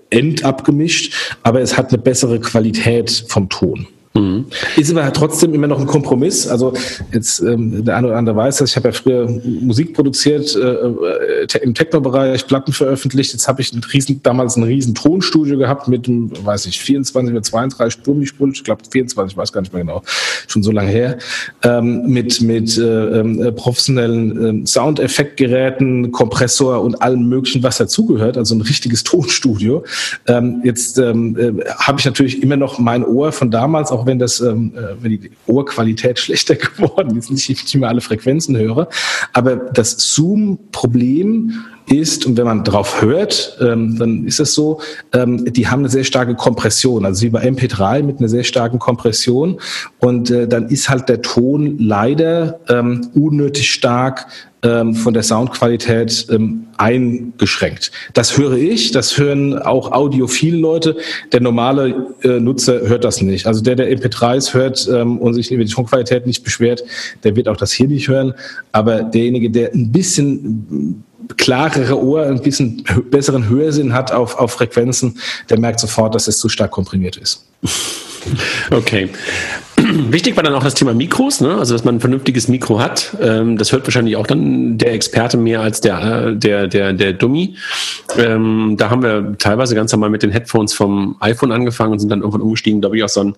[0.10, 3.88] endabgemischt, aber es hat eine bessere Qualität vom Ton.
[4.16, 4.46] Mhm.
[4.78, 6.48] Ist aber trotzdem immer noch ein Kompromiss.
[6.48, 6.74] Also
[7.12, 8.70] jetzt ähm, der eine oder andere weiß das.
[8.70, 13.34] Ich habe ja früher Musik produziert, äh, äh im Techno-Bereich, Platten veröffentlicht.
[13.34, 17.42] Jetzt habe ich einen riesen, damals ein riesen Tonstudio gehabt mit, weiß ich, 24 oder
[17.42, 17.94] 32
[18.28, 20.04] Spuren, ich glaube 24, weiß gar nicht mehr genau,
[20.48, 21.18] schon so lange her,
[21.64, 28.38] ähm, mit mit äh, äh, professionellen äh, Soundeffektgeräten, Kompressor und allem Möglichen, was dazugehört.
[28.38, 29.84] Also ein richtiges Tonstudio.
[30.28, 34.08] Ähm, jetzt ähm, äh, habe ich natürlich immer noch mein Ohr von damals auch auch
[34.08, 38.58] wenn das, ähm, äh, wenn die Ohrqualität schlechter geworden ist, nicht, nicht mehr alle Frequenzen
[38.58, 38.88] höre.
[39.32, 41.54] Aber das Zoom-Problem
[41.90, 44.80] ist, und wenn man drauf hört, ähm, dann ist es so,
[45.14, 48.80] ähm, die haben eine sehr starke Kompression, also wie bei MP3 mit einer sehr starken
[48.80, 49.60] Kompression.
[50.00, 54.28] Und äh, dann ist halt der Ton leider ähm, unnötig stark
[54.64, 57.92] ähm, von der Soundqualität ähm, eingeschränkt.
[58.14, 60.98] Das höre ich, das hören auch audiophile Leute.
[61.32, 63.46] Der normale äh, Nutzer hört das nicht.
[63.46, 66.84] Also der, der MP3s hört ähm, und sich über die Tonqualität nicht beschwert,
[67.24, 68.34] der wird auch das hier nicht hören.
[68.72, 71.04] Aber derjenige, der ein bisschen
[71.38, 76.38] klarere Ohr, ein bisschen besseren Hörsinn hat auf, auf Frequenzen, der merkt sofort, dass es
[76.38, 77.46] zu stark komprimiert ist.
[78.72, 79.10] Okay.
[79.78, 81.58] Wichtig war dann auch das Thema Mikros, ne?
[81.58, 83.16] also dass man ein vernünftiges Mikro hat.
[83.22, 87.14] Ähm, das hört wahrscheinlich auch dann der Experte mehr als der, äh, der, der, der
[87.14, 87.56] Dummy.
[88.18, 92.10] Ähm, da haben wir teilweise ganz normal mit den Headphones vom iPhone angefangen und sind
[92.10, 93.36] dann irgendwann umgestiegen, glaube ich, auf so ein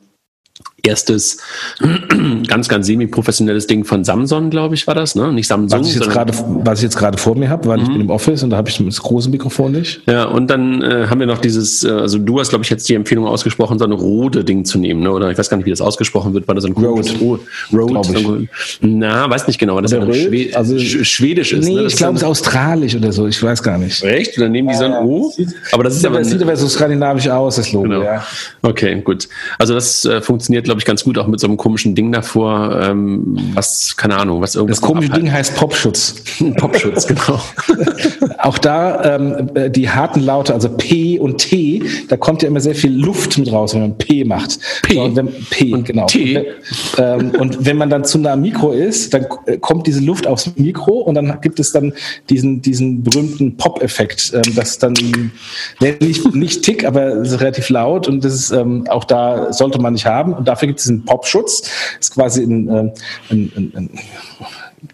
[0.85, 1.37] erstes
[2.47, 5.31] ganz, ganz semi-professionelles Ding von Samsung, glaube ich, war das, ne?
[5.33, 5.79] Nicht Samsung.
[5.79, 7.83] Was ich jetzt gerade, was ich jetzt gerade vor mir habe, weil mhm.
[7.83, 10.01] ich bin im Office und da habe ich das große Mikrofon nicht.
[10.07, 12.87] Ja, und dann äh, haben wir noch dieses, äh, also du hast, glaube ich, jetzt
[12.89, 15.11] die Empfehlung ausgesprochen, so ein Rode Ding zu nehmen, ne?
[15.11, 17.09] Oder ich weiß gar nicht, wie das ausgesprochen wird, weil das ein Rode.
[17.19, 17.41] Rode,
[18.41, 18.79] ich.
[18.81, 21.65] Na, weiß nicht genau, das ist Schwe also, schwedisch ist.
[21.65, 21.83] Nee, ne?
[21.83, 24.03] ich glaube, es ist australisch oder so, ich weiß gar nicht.
[24.03, 24.37] Echt?
[24.37, 25.33] Oder nehmen die so ein O?
[25.71, 26.19] aber das ist aber.
[26.19, 28.03] Das sieht aber so skandinavisch aus, das Logo, genau.
[28.03, 28.25] ja.
[28.61, 29.27] Okay, gut.
[29.57, 32.11] Also das äh, funktioniert, glaube glaube ich, ganz gut auch mit so einem komischen Ding
[32.11, 34.81] davor, ähm, was, keine Ahnung, was irgendwas.
[34.81, 36.15] Das komische Ding heißt Popschutz.
[36.57, 37.39] Popschutz, genau.
[38.39, 42.59] auch da ähm, äh, die harten Laute, also P und T, da kommt ja immer
[42.59, 44.59] sehr viel Luft mit raus, wenn man P macht.
[44.81, 44.95] P.
[44.95, 46.05] So, und wenn, P, Und genau.
[46.07, 46.37] T.
[46.37, 46.45] Und,
[46.97, 50.27] ähm, und wenn man dann zu nah am Mikro ist, dann äh, kommt diese Luft
[50.27, 51.93] aufs Mikro und dann gibt es dann
[52.29, 54.33] diesen, diesen berühmten Pop-Effekt.
[54.33, 54.93] Ähm, das dann
[55.79, 60.05] nicht, nicht Tick, aber relativ laut und das ist ähm, auch da sollte man nicht
[60.05, 60.33] haben.
[60.33, 61.61] Und dafür gibt es diesen Popschutz.
[61.61, 62.91] Das ist quasi ein, ähm,
[63.29, 63.89] ein, ein, ein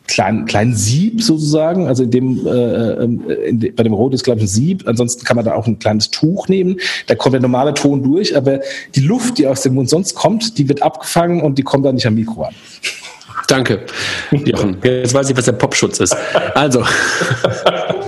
[0.07, 1.87] kleinen, kleinen Sieb sozusagen.
[1.87, 3.03] Also in dem, äh,
[3.47, 4.87] in de, bei dem Rot ist, glaube ich, ein Sieb.
[4.87, 6.79] Ansonsten kann man da auch ein kleines Tuch nehmen.
[7.07, 8.59] Da kommt der normale Ton durch, aber
[8.95, 11.95] die Luft, die aus dem Mund sonst kommt, die wird abgefangen und die kommt dann
[11.95, 12.55] nicht am Mikro an.
[13.47, 13.85] Danke,
[14.31, 14.77] Jochen.
[14.83, 16.15] Jetzt weiß ich, was der Popschutz ist.
[16.55, 16.83] Also.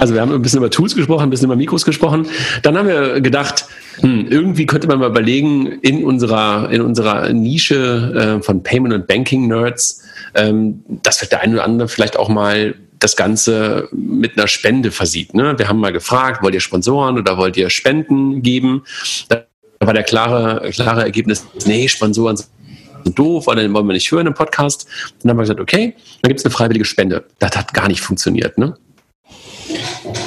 [0.00, 2.26] Also wir haben ein bisschen über Tools gesprochen, ein bisschen über Mikros gesprochen.
[2.62, 3.66] Dann haben wir gedacht,
[4.00, 9.06] hm, irgendwie könnte man mal überlegen, in unserer, in unserer Nische äh, von Payment und
[9.06, 10.02] Banking Nerds,
[10.34, 14.90] ähm, dass vielleicht der eine oder andere vielleicht auch mal das Ganze mit einer Spende
[14.90, 15.34] versieht.
[15.34, 15.58] Ne?
[15.58, 18.84] Wir haben mal gefragt, wollt ihr Sponsoren oder wollt ihr Spenden geben?
[19.28, 19.44] Da
[19.80, 24.26] war der klare, klare Ergebnis, nee, Sponsoren sind doof oder den wollen wir nicht hören
[24.26, 24.86] im Podcast.
[25.20, 27.26] Dann haben wir gesagt, okay, dann gibt es eine freiwillige Spende.
[27.38, 28.76] Das hat gar nicht funktioniert, ne?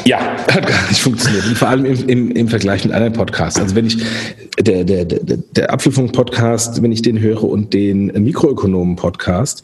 [0.06, 0.20] Ja,
[0.52, 1.46] hat gar nicht funktioniert.
[1.46, 3.60] Und vor allem im, im, im Vergleich mit anderen Podcasts.
[3.60, 3.98] Also wenn ich
[4.60, 9.64] der, der, der, der Apfelfunk-Podcast, wenn ich den höre und den Mikroökonomen-Podcast,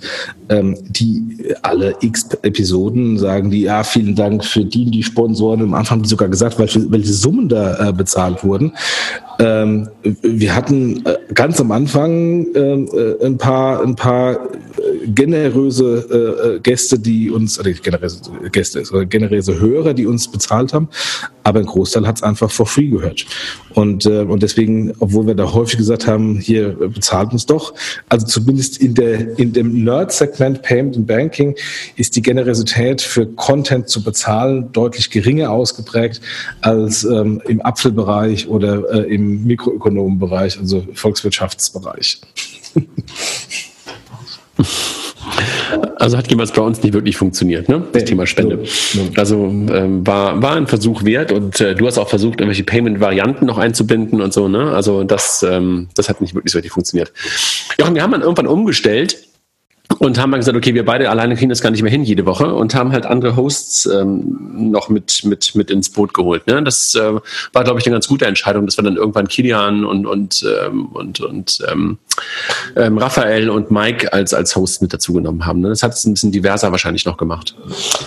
[0.50, 5.62] ähm, die alle x Episoden sagen die, ja, vielen Dank für die, die Sponsoren.
[5.62, 8.72] Am Anfang haben die sogar gesagt, welche, welche Summen da äh, bezahlt wurden.
[9.40, 14.40] Ähm, wir hatten äh, ganz am Anfang ähm, äh, ein paar, ein paar
[15.08, 18.22] generöse äh, Gäste, die uns, oder generöse
[18.52, 20.90] Gäste, sondern generöse Hörer, die uns bezahlt haben,
[21.44, 23.26] aber ein Großteil hat es einfach for free gehört.
[23.74, 27.74] Und, äh, und deswegen, obwohl wir da häufig gesagt haben, hier bezahlt uns doch,
[28.08, 31.56] also zumindest in, der, in dem Nerd-Segment Payment and Banking
[31.96, 36.22] ist die Generosität für Content zu bezahlen deutlich geringer ausgeprägt
[36.62, 42.22] als ähm, im Apfelbereich oder äh, im Mikroökonomenbereich, also Volkswirtschaftsbereich.
[45.98, 47.84] Also hat jemals bei uns nicht wirklich funktioniert, ne?
[47.92, 48.56] Das Nee, Thema Spende.
[48.56, 48.64] no,
[49.04, 49.10] no.
[49.18, 53.46] Also ähm, war, war ein Versuch wert und äh, du hast auch versucht, irgendwelche Payment-Varianten
[53.46, 54.72] noch einzubinden und so, ne?
[54.72, 57.12] Also das, ähm, das hat nicht wirklich so richtig funktioniert.
[57.80, 59.18] Jochen, wir haben dann irgendwann umgestellt
[59.98, 62.26] und haben dann gesagt, okay, wir beide alleine kriegen das gar nicht mehr hin jede
[62.26, 66.48] Woche und haben halt andere Hosts ähm, noch mit, mit, mit ins Boot geholt.
[66.48, 66.64] Ne?
[66.64, 67.14] Das äh,
[67.54, 70.86] war, glaube ich, eine ganz gute Entscheidung, dass wir dann irgendwann Kilian und, und, ähm,
[70.88, 71.98] und, und ähm,
[72.76, 75.62] ähm, Raphael und Mike als, als Host mit dazugenommen haben.
[75.62, 75.70] Ne?
[75.70, 77.56] Das hat es ein bisschen diverser wahrscheinlich noch gemacht.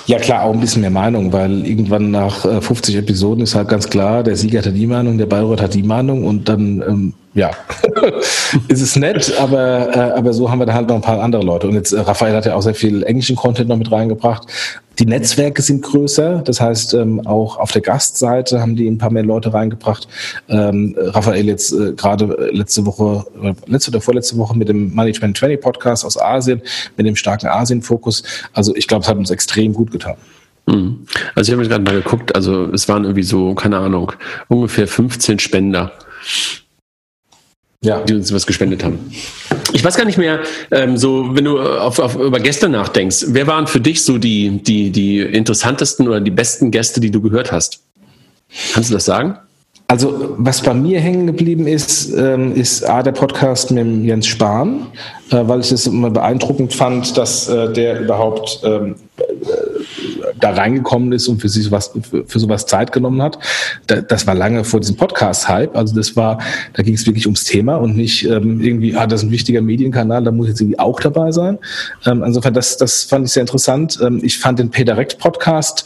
[0.06, 3.68] Ja klar, auch ein bisschen mehr Meinung, weil irgendwann nach äh, 50 Episoden ist halt
[3.68, 7.14] ganz klar, der Sieger hat die Meinung, der Bayreuth hat die Meinung und dann, ähm,
[7.34, 7.50] ja,
[8.68, 11.42] ist es nett, aber, äh, aber so haben wir da halt noch ein paar andere
[11.42, 11.68] Leute.
[11.68, 14.46] Und jetzt, äh, Raphael hat ja auch sehr viel englischen Content noch mit reingebracht.
[14.98, 19.10] Die Netzwerke sind größer, das heißt, ähm, auch auf der Gastseite haben die ein paar
[19.10, 20.06] mehr Leute reingebracht.
[20.48, 25.36] Ähm, Raphael jetzt äh, gerade letzte Woche, äh, letzte oder vorletzte Woche mit dem Management
[25.38, 26.60] 20 Podcast aus Asien,
[26.96, 28.22] mit dem starken Asien-Fokus.
[28.52, 30.16] Also ich glaube, es hat uns extrem gut getan.
[30.66, 31.06] Mhm.
[31.34, 34.12] Also ich habe mir gerade mal geguckt, also es waren irgendwie so, keine Ahnung,
[34.48, 35.92] ungefähr 15 Spender,
[37.84, 38.00] Ja.
[38.00, 39.12] die uns was gespendet haben.
[39.72, 43.46] Ich weiß gar nicht mehr, ähm, so wenn du auf, auf, über Gäste nachdenkst, wer
[43.48, 47.50] waren für dich so die, die, die interessantesten oder die besten Gäste, die du gehört
[47.50, 47.80] hast?
[48.72, 49.36] Kannst du das sagen?
[49.88, 54.86] Also was bei mir hängen geblieben ist, ähm, ist A, der Podcast mit Jens Spahn,
[55.30, 59.31] äh, weil ich es immer beeindruckend fand, dass äh, der überhaupt ähm, äh,
[60.42, 63.38] da reingekommen ist und für sich was, für, für sowas Zeit genommen hat.
[63.86, 65.76] Da, das war lange vor diesem Podcast-Hype.
[65.76, 66.38] Also das war,
[66.72, 69.60] da ging es wirklich ums Thema und nicht ähm, irgendwie, ah, das ist ein wichtiger
[69.60, 71.58] Medienkanal, da muss jetzt irgendwie auch dabei sein.
[72.06, 73.98] Ähm, insofern, das, das fand ich sehr interessant.
[74.02, 75.84] Ähm, ich fand den PayDirect-Podcast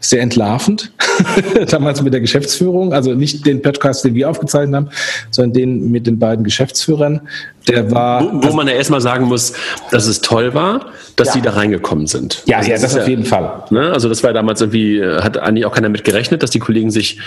[0.00, 0.92] sehr entlarvend,
[1.70, 4.88] damals mit der Geschäftsführung, also nicht den Podcast, den wir aufgezeichnet haben,
[5.30, 7.22] sondern den mit den beiden Geschäftsführern.
[7.68, 8.22] Der war.
[8.22, 9.52] Wo, wo man ja erstmal sagen muss,
[9.90, 11.34] dass es toll war, dass Ja.
[11.34, 12.42] die da reingekommen sind.
[12.46, 13.64] ja, Also ja, das ist auf jeden Fall.
[13.70, 13.92] Ne?
[13.92, 16.90] Also das war damals irgendwie, äh, hat eigentlich auch keiner mit gerechnet, dass die Kollegen
[16.90, 17.18] sich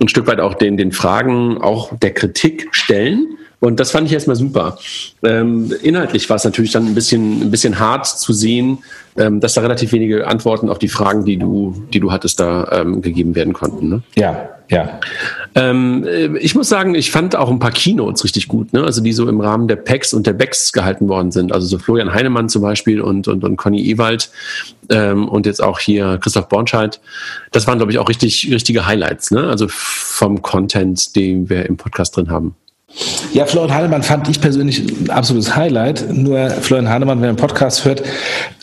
[0.00, 3.36] ein Stück weit auch den, den Fragen auch der Kritik stellen.
[3.62, 4.78] Und das fand ich erstmal super.
[5.22, 8.78] Ähm, inhaltlich war es natürlich dann ein bisschen, ein bisschen hart zu sehen,
[9.18, 12.68] ähm, dass da relativ wenige Antworten auf die Fragen, die du, die du hattest, da
[12.72, 13.88] ähm, gegeben werden konnten.
[13.90, 14.02] Ne?
[14.16, 15.00] Ja, ja.
[15.56, 18.84] Ähm, äh, ich muss sagen, ich fand auch ein paar Keynotes richtig gut, ne?
[18.84, 21.52] also die so im Rahmen der PECs und der BECs gehalten worden sind.
[21.52, 24.30] Also so Florian Heinemann zum Beispiel und, und, und Conny Ewald
[24.88, 27.00] ähm, und jetzt auch hier Christoph Bornscheid.
[27.50, 29.48] Das waren, glaube ich, auch richtig, richtige Highlights, ne?
[29.48, 32.54] also vom Content, den wir im Podcast drin haben.
[33.32, 36.12] Ja, Florian Hahnemann fand ich persönlich ein absolutes Highlight.
[36.12, 38.02] Nur Florian Hahnemann, wenn er einen Podcast hört,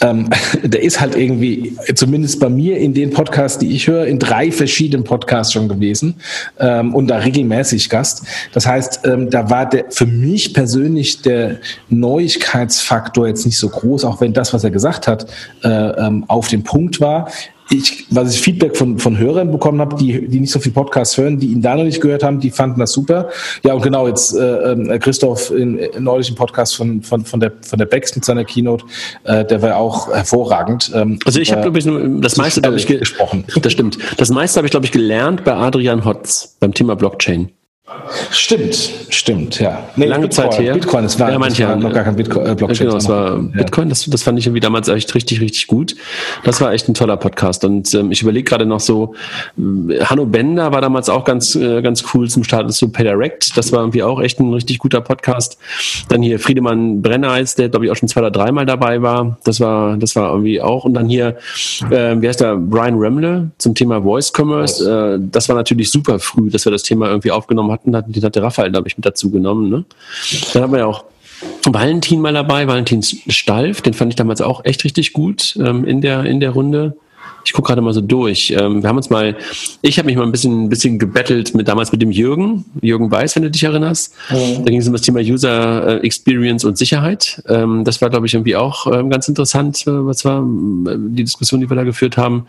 [0.01, 0.29] ähm,
[0.63, 4.51] der ist halt irgendwie, zumindest bei mir in den Podcasts, die ich höre, in drei
[4.51, 6.15] verschiedenen Podcasts schon gewesen
[6.59, 8.23] ähm, und da regelmäßig Gast.
[8.51, 14.03] Das heißt, ähm, da war der für mich persönlich der Neuigkeitsfaktor jetzt nicht so groß,
[14.03, 15.27] auch wenn das, was er gesagt hat,
[15.63, 17.29] äh, ähm, auf den Punkt war
[17.69, 21.17] ich, was ich Feedback von, von Hörern bekommen habe, die, die nicht so viel Podcasts
[21.17, 23.29] hören, die ihn da noch nicht gehört haben, die fanden das super.
[23.63, 27.39] Ja, und genau, jetzt äh, äh, Christoph in, in neulich im Podcast von, von, von,
[27.39, 28.85] der, von der Bex mit seiner Keynote,
[29.23, 30.91] äh, der war auch hervorragend.
[30.93, 31.85] Ähm, also ich habe, glaube ich,
[32.21, 33.45] das meiste, glaube ich, gesprochen.
[33.67, 33.97] Das stimmt.
[34.17, 37.49] Das meiste habe ich, glaube ich, gelernt bei Adrian Hotz beim Thema Blockchain.
[38.31, 38.75] Stimmt,
[39.09, 39.87] stimmt, ja.
[39.95, 40.73] Nee, Lange Bitcoin, Zeit her.
[40.73, 42.87] Bitcoin, es war, ja, manche war noch gar kein Bitcoin, äh, Blockchain.
[42.87, 45.95] Genau, es war Bitcoin, das, das fand ich irgendwie damals echt richtig, richtig gut.
[46.43, 47.63] Das war echt ein toller Podcast.
[47.63, 49.15] Und ähm, ich überlege gerade noch so,
[49.57, 53.55] äh, Hanno Bender war damals auch ganz, äh, ganz cool zum Start zu PayDirect.
[53.55, 55.57] Das war irgendwie auch echt ein richtig guter Podcast.
[56.09, 59.37] Dann hier Friedemann Brenneis, der glaube ich auch schon zwei oder dreimal dabei war.
[59.45, 60.83] Das war, das war irgendwie auch.
[60.83, 61.37] Und dann hier,
[61.89, 64.83] äh, wie heißt der, Brian Remle zum Thema Voice Commerce.
[64.83, 68.21] Äh, das war natürlich super früh, dass wir das Thema irgendwie aufgenommen hatten hatten, die
[68.21, 69.69] hatte Raphael, glaube ich, mit dazu genommen.
[69.69, 69.85] Ne?
[70.53, 71.05] Dann haben wir ja auch
[71.65, 76.01] Valentin mal dabei, Valentin Stalf, den fand ich damals auch echt richtig gut ähm, in,
[76.01, 76.97] der, in der Runde
[77.47, 78.53] ich gucke gerade mal so durch.
[78.59, 79.37] Ähm, wir haben uns mal,
[79.81, 83.09] ich habe mich mal ein bisschen, ein bisschen gebettelt mit damals mit dem Jürgen, Jürgen
[83.09, 84.13] Weiß, wenn du dich erinnerst.
[84.29, 84.65] Mhm.
[84.65, 87.41] Da ging es um das Thema User äh, Experience und Sicherheit.
[87.47, 91.23] Ähm, das war, glaube ich, irgendwie auch ähm, ganz interessant, äh, was war äh, die
[91.23, 92.47] Diskussion, die wir da geführt haben.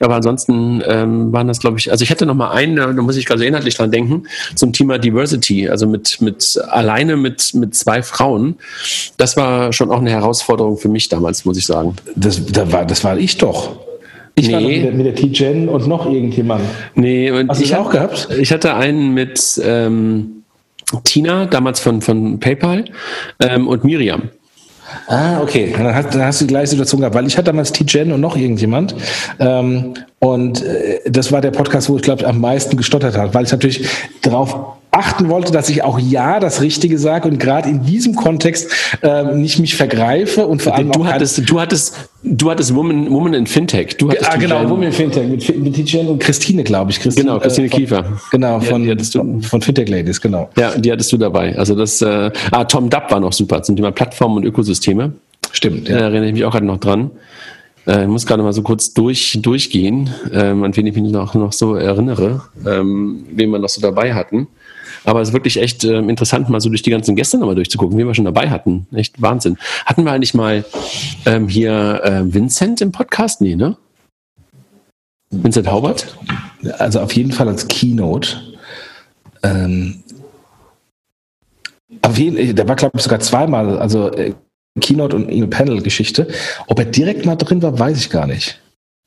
[0.00, 3.16] Aber ansonsten ähm, waren das, glaube ich, also ich hätte noch mal einen, da muss
[3.16, 4.24] ich gerade so inhaltlich dran denken,
[4.54, 8.56] zum Thema Diversity, also mit, mit alleine mit, mit zwei Frauen.
[9.16, 11.96] Das war schon auch eine Herausforderung für mich damals, muss ich sagen.
[12.14, 13.85] Das, da war, das war ich doch.
[14.38, 14.52] Ich nee.
[14.52, 16.62] war mit der, mit der T-Gen und noch irgendjemand.
[16.94, 18.28] Nee, und Hast du ich auch gehabt?
[18.38, 20.42] Ich hatte einen mit ähm,
[21.04, 22.84] Tina, damals von, von PayPal,
[23.40, 24.28] ähm, und Miriam.
[25.08, 25.72] Ah, okay.
[25.76, 28.20] Dann hast, dann hast du die gleiche Situation gehabt, weil ich hatte damals T-Gen und
[28.20, 28.94] noch irgendjemand.
[29.38, 33.32] Ähm, und äh, das war der Podcast, wo ich, glaube ich, am meisten gestottert habe,
[33.32, 33.88] weil ich natürlich
[34.20, 38.70] darauf achten wollte, dass ich auch ja das Richtige sage und gerade in diesem Kontext
[39.02, 43.34] äh, nicht mich vergreife und vor allem du hattest du hattest du hattest Woman Woman
[43.34, 43.96] in Fintech.
[43.98, 47.26] Du hattest ah, genau Woman in Fintech mit, mit Tijen und Christine glaube ich Christine,
[47.26, 48.04] genau Christine äh, von, Kiefer.
[48.30, 50.48] Genau von, ja, von, von Fintech Ladies genau.
[50.56, 51.56] Ja die hattest du dabei.
[51.56, 55.12] Also das äh, ah Tom Dapp war noch super zum Thema Plattformen und Ökosysteme.
[55.52, 55.98] Stimmt ja.
[55.98, 57.10] da erinnere ich mich auch gerade noch dran.
[57.86, 61.34] Äh, ich muss gerade mal so kurz durch, durchgehen, ähm, an wen ich mich noch,
[61.34, 64.48] noch so erinnere, ähm, wen wir noch so dabei hatten.
[65.04, 67.98] Aber es ist wirklich echt äh, interessant, mal so durch die ganzen Gäste nochmal durchzugucken,
[67.98, 68.86] wie wir schon dabei hatten.
[68.94, 69.58] Echt Wahnsinn.
[69.84, 70.64] Hatten wir eigentlich mal
[71.24, 73.40] ähm, hier äh, Vincent im Podcast?
[73.40, 73.76] Nee, ne?
[75.30, 76.16] Vincent Haubert?
[76.78, 78.40] Also auf jeden Fall als Keynote.
[79.42, 80.02] Ähm,
[82.02, 84.34] auf jeden, der war, glaube ich, sogar zweimal, also äh,
[84.80, 86.28] Keynote und eine Panel-Geschichte.
[86.66, 88.60] Ob er direkt mal drin war, weiß ich gar nicht.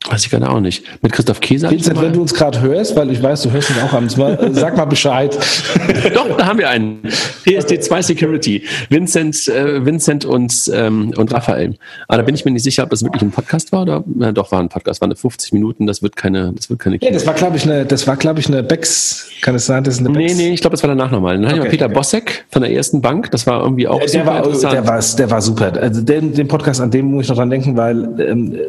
[0.09, 0.83] Weiß ich gerade auch nicht.
[1.03, 1.69] Mit Christoph Käse.
[1.69, 4.33] Vincent, wenn du uns gerade hörst, weil ich weiß, du hörst uns auch abends mal,
[4.33, 5.37] äh, sag mal Bescheid.
[6.13, 7.01] Doch, da haben wir einen.
[7.45, 8.63] PSD2 Security.
[8.89, 11.75] Vincent, äh, Vincent und, ähm, und Raphael.
[12.07, 14.31] Aber da bin ich mir nicht sicher, ob das wirklich ein Podcast war oder, na,
[14.31, 17.11] doch, war ein Podcast, war eine 50 Minuten, das wird keine, das wird keine Ja,
[17.11, 19.95] das war, glaube ich, eine, das war, glaube ich, eine Becks, kann es sein, das
[19.95, 20.35] ist eine Becks?
[20.35, 21.39] Nee, nee, ich glaube, das war danach nochmal.
[21.39, 21.93] Dann okay, Peter okay.
[21.93, 24.73] Bossek von der ersten Bank, das war irgendwie auch der, super der war, interessant.
[24.73, 25.73] Der war, der war super.
[25.81, 28.59] Also den, den Podcast, an dem muss ich noch dran denken, weil, ähm,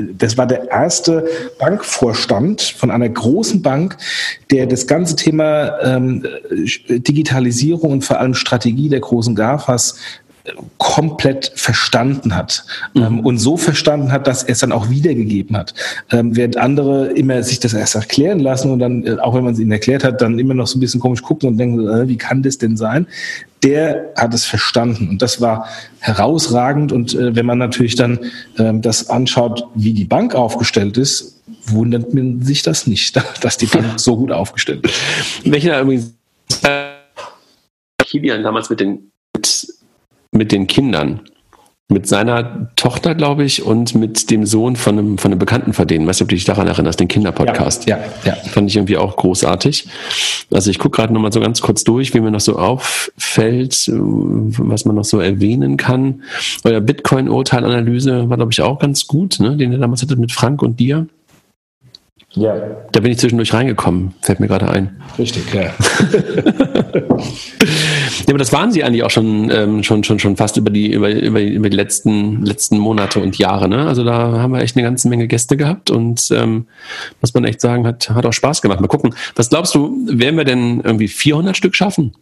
[0.00, 1.26] das war der erste
[1.58, 3.96] Bankvorstand von einer großen Bank,
[4.50, 6.26] der das ganze Thema ähm,
[6.88, 9.98] Digitalisierung und vor allem Strategie der großen GAFAs
[10.78, 13.02] komplett verstanden hat mhm.
[13.02, 15.74] ähm, und so verstanden hat, dass er es dann auch wiedergegeben hat.
[16.10, 19.54] Ähm, während andere immer sich das erst erklären lassen und dann, äh, auch wenn man
[19.54, 22.08] es ihnen erklärt hat, dann immer noch so ein bisschen komisch gucken und denken, äh,
[22.08, 23.06] wie kann das denn sein?
[23.62, 25.66] Der hat es verstanden und das war
[25.98, 28.20] herausragend und äh, wenn man natürlich dann
[28.58, 33.66] ähm, das anschaut, wie die Bank aufgestellt ist, wundert man sich das nicht, dass die
[33.66, 34.94] Bank so gut aufgestellt ist.
[35.44, 36.14] Welcher übrigens
[37.98, 39.10] Kilian damals mit den
[40.30, 41.20] mit den Kindern.
[41.88, 45.86] Mit seiner Tochter, glaube ich, und mit dem Sohn von einem, von einem Bekannten von
[45.86, 46.04] denen.
[46.04, 47.86] Weißt du, ob du dich daran erinnerst, den Kinderpodcast?
[47.86, 48.34] Ja, ja, ja.
[48.34, 49.86] Fand ich irgendwie auch großartig.
[50.52, 54.84] Also ich gucke gerade nochmal so ganz kurz durch, wie mir noch so auffällt, was
[54.84, 56.24] man noch so erwähnen kann.
[56.64, 59.56] Euer Bitcoin-Urteilanalyse war, glaube ich, auch ganz gut, ne?
[59.56, 61.06] den ihr damals hattet mit Frank und dir.
[62.36, 62.54] Ja.
[62.92, 65.00] Da bin ich zwischendurch reingekommen, fällt mir gerade ein.
[65.18, 65.62] Richtig, ja.
[65.62, 65.72] ja,
[68.28, 71.08] aber das waren sie eigentlich auch schon, ähm, schon, schon, schon fast über die, über,
[71.10, 73.70] über, über die letzten, letzten Monate und Jahre.
[73.70, 73.86] Ne?
[73.86, 76.66] Also da haben wir echt eine ganze Menge Gäste gehabt und ähm,
[77.22, 78.82] muss man echt sagen, hat, hat auch Spaß gemacht.
[78.82, 82.12] Mal gucken, was glaubst du, werden wir denn irgendwie 400 Stück schaffen?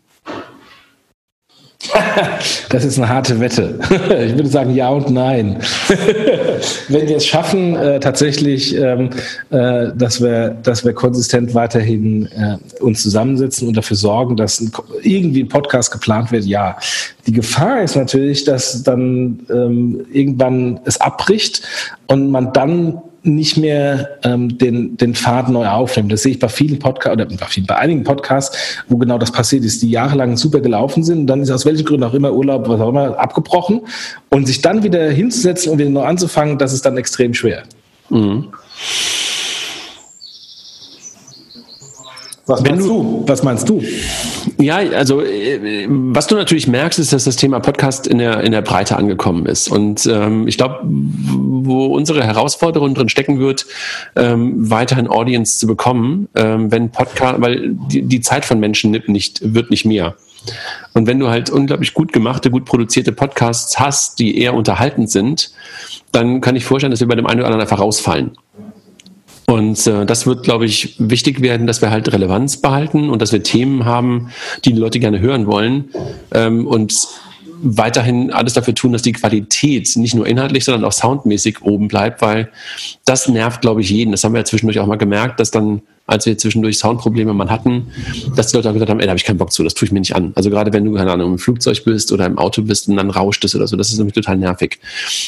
[2.69, 3.79] Das ist eine harte Wette.
[4.25, 5.59] Ich würde sagen ja und nein.
[6.89, 9.11] Wenn wir es schaffen, äh, tatsächlich, ähm,
[9.51, 14.73] äh, dass, wir, dass wir konsistent weiterhin äh, uns zusammensetzen und dafür sorgen, dass ein,
[15.03, 16.77] irgendwie ein Podcast geplant wird, ja.
[17.27, 21.63] Die Gefahr ist natürlich, dass dann ähm, irgendwann es abbricht
[22.07, 26.09] und man dann nicht mehr ähm, den, den Faden neu aufnehmen.
[26.09, 28.57] Das sehe ich bei vielen Podcasts oder bei, vielen, bei einigen Podcasts,
[28.89, 31.85] wo genau das passiert ist, die jahrelang super gelaufen sind und dann ist aus welchen
[31.85, 33.81] Gründen auch immer Urlaub, was auch immer, abgebrochen
[34.31, 37.63] und sich dann wieder hinzusetzen und wieder neu anzufangen, das ist dann extrem schwer.
[38.11, 38.49] Mhm.
[42.47, 43.83] Was meinst du, Was meinst du?
[44.59, 48.53] Ja, also äh, was du natürlich merkst, ist, dass das Thema Podcast in der in
[48.53, 49.69] der Breite angekommen ist.
[49.69, 53.67] Und ähm, ich glaube, wo unsere Herausforderung drin stecken wird,
[54.15, 59.55] ähm, weiterhin Audience zu bekommen, ähm, wenn Podcast, weil die, die Zeit von Menschen nicht
[59.55, 60.15] wird nicht mehr.
[60.93, 65.51] Und wenn du halt unglaublich gut gemachte, gut produzierte Podcasts hast, die eher unterhaltend sind,
[66.13, 68.33] dann kann ich vorstellen, dass wir bei dem einen oder anderen einfach rausfallen.
[69.47, 73.33] Und äh, das wird, glaube ich, wichtig werden, dass wir halt Relevanz behalten und dass
[73.33, 74.31] wir Themen haben,
[74.65, 75.91] die die Leute gerne hören wollen.
[76.33, 77.07] Ähm, und
[77.65, 82.21] weiterhin alles dafür tun, dass die Qualität nicht nur inhaltlich, sondern auch soundmäßig oben bleibt,
[82.21, 82.51] weil
[83.05, 84.13] das nervt, glaube ich, jeden.
[84.13, 87.51] Das haben wir ja zwischendurch auch mal gemerkt, dass dann, als wir zwischendurch Soundprobleme mal
[87.51, 87.89] hatten,
[88.37, 89.87] dass die Leute auch gesagt haben, ey, da habe ich keinen Bock zu, das tue
[89.87, 90.33] ich mir nicht an.
[90.35, 93.11] Also gerade wenn du, keine Ahnung, im Flugzeug bist oder im Auto bist und dann
[93.11, 94.79] rauscht es oder so, das ist nämlich total nervig.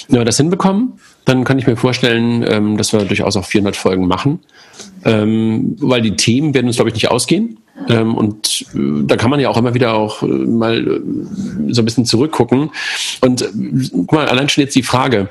[0.09, 0.95] Wenn wir das hinbekommen,
[1.27, 4.41] dann kann ich mir vorstellen, ähm, dass wir durchaus auch 400 Folgen machen,
[5.05, 7.59] ähm, weil die Themen werden uns, glaube ich, nicht ausgehen.
[7.89, 11.01] Ähm, und äh, da kann man ja auch immer wieder auch äh, mal äh,
[11.73, 12.71] so ein bisschen zurückgucken.
[13.21, 13.45] Und
[13.93, 15.29] guck mal, allein schon jetzt die Frage,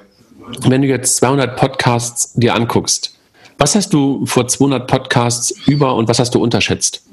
[0.68, 3.18] wenn du jetzt 200 Podcasts dir anguckst,
[3.58, 7.04] was hast du vor 200 Podcasts über und was hast du unterschätzt?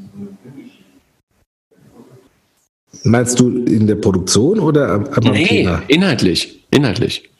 [3.04, 5.82] Meinst du in der Produktion oder am, am nee, Thema?
[5.86, 7.30] inhaltlich, inhaltlich.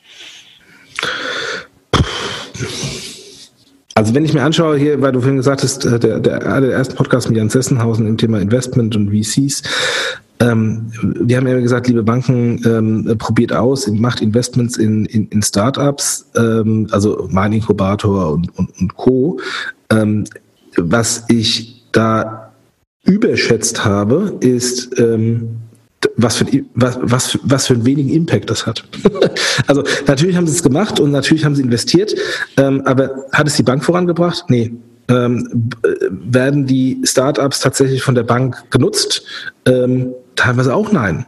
[3.95, 6.71] Also wenn ich mir anschaue hier, weil du vorhin gesagt hast, äh, der, der, der
[6.71, 9.61] erste Podcast mit Jan Sessenhausen im Thema Investment und VCs,
[10.39, 15.41] ähm, wir haben ja gesagt, liebe Banken, ähm, probiert aus, macht Investments in, in, in
[15.41, 19.39] Startups, ähm, also mein Inkubator und, und, und Co.
[19.89, 20.25] Ähm,
[20.75, 22.51] was ich da
[23.05, 25.59] überschätzt habe, ist, ähm,
[26.15, 26.45] was für,
[26.75, 28.83] was, was, was für einen wenigen Impact das hat.
[29.67, 32.13] also natürlich haben sie es gemacht und natürlich haben sie investiert,
[32.57, 34.45] ähm, aber hat es die Bank vorangebracht?
[34.49, 34.73] Nee.
[35.09, 35.69] Ähm,
[36.09, 39.23] werden die Startups tatsächlich von der Bank genutzt?
[39.65, 41.25] Ähm, teilweise auch nein.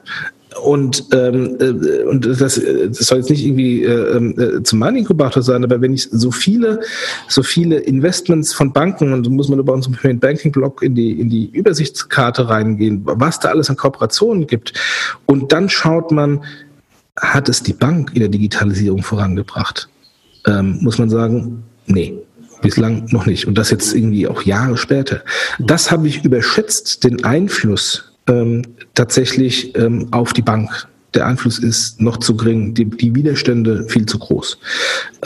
[0.63, 5.63] Und, ähm, äh, und das, das soll jetzt nicht irgendwie äh, äh, zum Mining-Inkubator sein,
[5.63, 6.79] aber wenn ich so viele,
[7.27, 11.29] so viele Investments von Banken, und so muss man über unseren Banking-Blog in die, in
[11.29, 14.73] die Übersichtskarte reingehen, was da alles an Kooperationen gibt,
[15.25, 16.43] und dann schaut man,
[17.17, 19.89] hat es die Bank in der Digitalisierung vorangebracht?
[20.47, 22.13] Ähm, muss man sagen, nee.
[22.61, 23.45] Bislang noch nicht.
[23.45, 25.21] Und das jetzt irgendwie auch Jahre später.
[25.59, 28.63] Das habe ich überschätzt, den Einfluss ähm,
[28.93, 30.87] tatsächlich ähm, auf die Bank.
[31.13, 34.57] Der Einfluss ist noch zu gering, die, die Widerstände viel zu groß.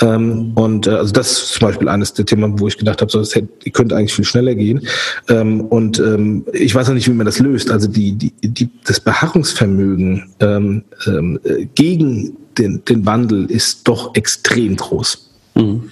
[0.01, 3.11] Ähm, und äh, also das ist zum Beispiel eines der Themen, wo ich gedacht habe,
[3.11, 4.85] so, das hätte, könnte eigentlich viel schneller gehen.
[5.29, 7.71] Ähm, und ähm, ich weiß auch nicht, wie man das löst.
[7.71, 11.39] Also die, die, die, das Beharrungsvermögen ähm, ähm,
[11.73, 15.27] gegen den, den Wandel ist doch extrem groß.
[15.55, 15.89] Mhm.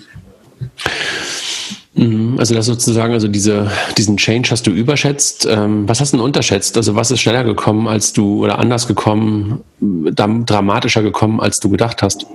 [1.98, 5.48] Mhm, also das sozusagen, also diese, diesen Change hast du überschätzt.
[5.50, 6.78] Ähm, was hast du denn unterschätzt?
[6.78, 12.04] Also was ist schneller gekommen, als du oder anders gekommen, dramatischer gekommen, als du gedacht
[12.04, 12.28] hast?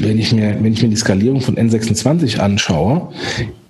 [0.00, 3.08] Wenn ich mir, wenn ich mir die Skalierung von N26 anschaue,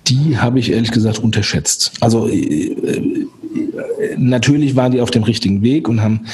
[0.09, 1.93] die habe ich ehrlich gesagt unterschätzt.
[2.01, 3.29] Also äh, äh,
[4.17, 6.27] natürlich waren die auf dem richtigen Weg und haben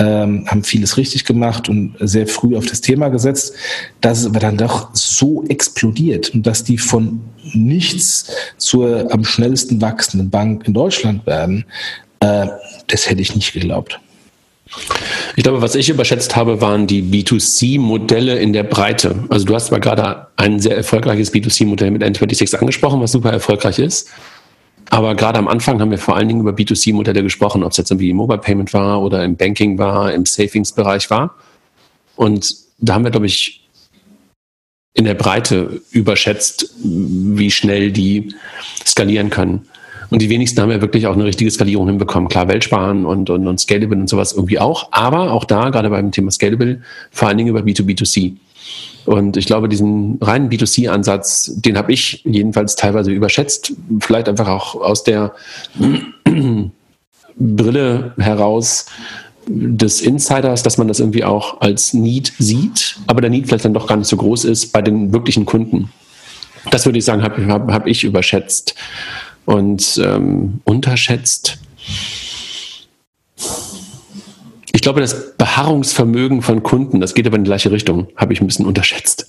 [0.00, 3.54] ähm, haben vieles richtig gemacht und sehr früh auf das Thema gesetzt,
[4.00, 7.20] dass es aber dann doch so explodiert und dass die von
[7.52, 11.66] nichts zur am schnellsten wachsenden Bank in Deutschland werden,
[12.20, 12.46] äh,
[12.86, 14.00] das hätte ich nicht geglaubt.
[15.36, 19.24] Ich glaube, was ich überschätzt habe, waren die B2C-Modelle in der Breite.
[19.28, 23.78] Also du hast zwar gerade ein sehr erfolgreiches B2C-Modell mit N26 angesprochen, was super erfolgreich
[23.80, 24.08] ist.
[24.90, 27.90] Aber gerade am Anfang haben wir vor allen Dingen über B2C-Modelle gesprochen, ob es jetzt
[27.90, 31.36] irgendwie im Mobile Payment war oder im Banking war, im Savings-Bereich war.
[32.16, 33.68] Und da haben wir, glaube ich,
[34.94, 38.34] in der Breite überschätzt, wie schnell die
[38.84, 39.68] skalieren können.
[40.10, 42.28] Und die wenigsten haben ja wirklich auch eine richtige Skalierung hinbekommen.
[42.28, 44.88] Klar, Weltsparen und, und, und Scalable und sowas irgendwie auch.
[44.90, 46.82] Aber auch da, gerade beim Thema Scalable,
[47.12, 48.34] vor allen Dingen über B2B2C.
[49.10, 53.72] Und ich glaube, diesen reinen B2C-Ansatz, den habe ich jedenfalls teilweise überschätzt.
[53.98, 55.34] Vielleicht einfach auch aus der
[57.36, 58.86] Brille heraus
[59.48, 63.74] des Insiders, dass man das irgendwie auch als Need sieht, aber der Need vielleicht dann
[63.74, 65.90] doch gar nicht so groß ist bei den wirklichen Kunden.
[66.70, 68.76] Das würde ich sagen, habe hab, hab ich überschätzt
[69.44, 71.58] und ähm, unterschätzt.
[74.80, 78.40] Ich glaube, das Beharrungsvermögen von Kunden, das geht aber in die gleiche Richtung, habe ich
[78.40, 79.26] ein bisschen unterschätzt.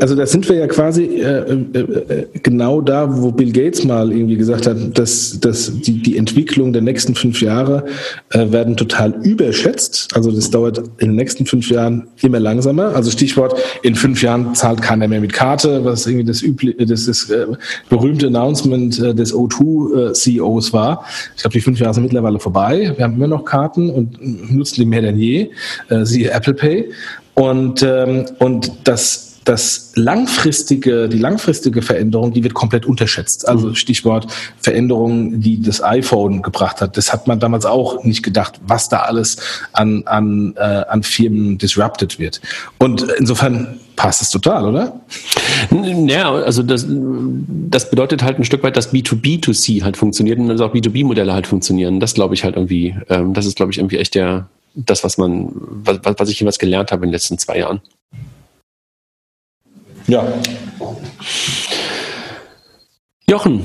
[0.00, 4.12] Also da sind wir ja quasi äh, äh, äh, genau da, wo Bill Gates mal
[4.12, 7.84] irgendwie gesagt hat, dass, dass die, die Entwicklung der nächsten fünf Jahre
[8.30, 10.14] äh, werden total überschätzt.
[10.14, 12.94] Also das dauert in den nächsten fünf Jahren immer langsamer.
[12.94, 17.06] Also Stichwort, in fünf Jahren zahlt keiner mehr mit Karte, was irgendwie das, übliche, das,
[17.06, 17.46] das äh,
[17.88, 21.04] berühmte Announcement äh, des O2-CEOs äh, war.
[21.34, 22.92] Ich glaube, die fünf Jahre sind mittlerweile vorbei.
[22.96, 24.18] Wir haben immer noch Karten und
[24.52, 25.50] nutzen die mehr denn je.
[25.88, 26.90] Äh, siehe Apple Pay.
[27.34, 33.48] Und, ähm, und das das langfristige, die langfristige Veränderung, die wird komplett unterschätzt.
[33.48, 33.74] Also mhm.
[33.74, 34.26] Stichwort
[34.60, 36.96] Veränderungen, die das iPhone gebracht hat.
[36.96, 39.36] Das hat man damals auch nicht gedacht, was da alles
[39.72, 42.40] an, an, äh, an Firmen disrupted wird.
[42.78, 45.00] Und insofern passt es total, oder?
[46.06, 50.60] Ja, also das, das bedeutet halt ein Stück weit, dass B2B2C halt funktioniert und dass
[50.60, 52.00] auch B2B-Modelle halt funktionieren.
[52.00, 55.18] Das glaube ich halt irgendwie, ähm, das ist glaube ich irgendwie echt der, das, was
[55.18, 57.80] man, was, was ich jeweils gelernt habe in den letzten zwei Jahren.
[60.06, 60.26] Ja.
[63.28, 63.64] Jochen,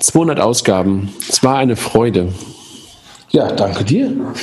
[0.00, 1.12] 200 Ausgaben.
[1.28, 2.32] Es war eine Freude.
[3.30, 4.12] Ja, danke dir.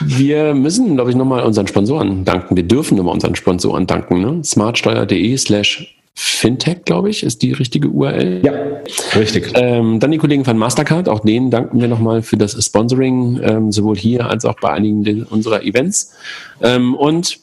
[0.00, 2.56] wir müssen, glaube ich, nochmal unseren Sponsoren danken.
[2.56, 4.20] Wir dürfen nochmal unseren Sponsoren danken.
[4.20, 4.44] Ne?
[4.44, 8.42] smartsteuer.de slash Fintech, glaube ich, ist die richtige URL.
[8.44, 8.52] Ja,
[9.18, 9.52] richtig.
[9.54, 13.72] Ähm, dann die Kollegen von Mastercard, auch denen danken wir nochmal für das Sponsoring, ähm,
[13.72, 16.14] sowohl hier als auch bei einigen unserer Events.
[16.60, 17.38] Ähm, und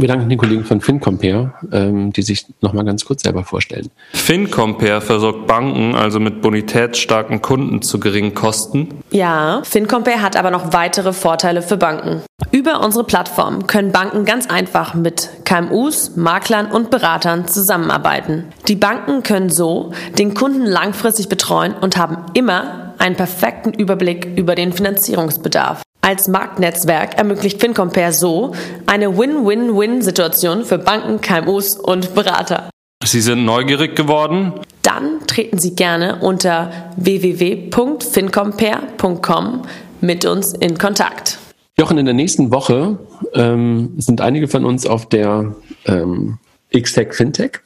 [0.00, 3.90] wir danken den Kollegen von FinCompare, ähm, die sich nochmal ganz kurz selber vorstellen.
[4.12, 8.88] FinCompare versorgt Banken also mit bonitätsstarken Kunden zu geringen Kosten.
[9.10, 12.22] Ja, FinCompare hat aber noch weitere Vorteile für Banken.
[12.52, 18.44] Über unsere Plattform können Banken ganz einfach mit KMUs, Maklern und Beratern zusammenarbeiten.
[18.68, 24.54] Die Banken können so den Kunden langfristig betreuen und haben immer einen perfekten Überblick über
[24.54, 25.82] den Finanzierungsbedarf.
[26.00, 28.54] Als Marktnetzwerk ermöglicht FinCompare so
[28.86, 32.70] eine Win-Win-Win-Situation für Banken, KMUs und Berater.
[33.04, 34.52] Sie sind neugierig geworden?
[34.82, 39.62] Dann treten Sie gerne unter www.fincompare.com
[40.00, 41.40] mit uns in Kontakt.
[41.78, 42.98] Jochen, in der nächsten Woche
[43.34, 45.54] ähm, sind einige von uns auf der
[45.86, 46.38] ähm,
[46.72, 47.60] XSEC Fintech.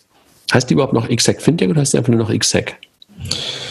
[0.53, 2.77] Heißt die überhaupt noch XSEC Fintech oder heißt die einfach nur noch XSEC?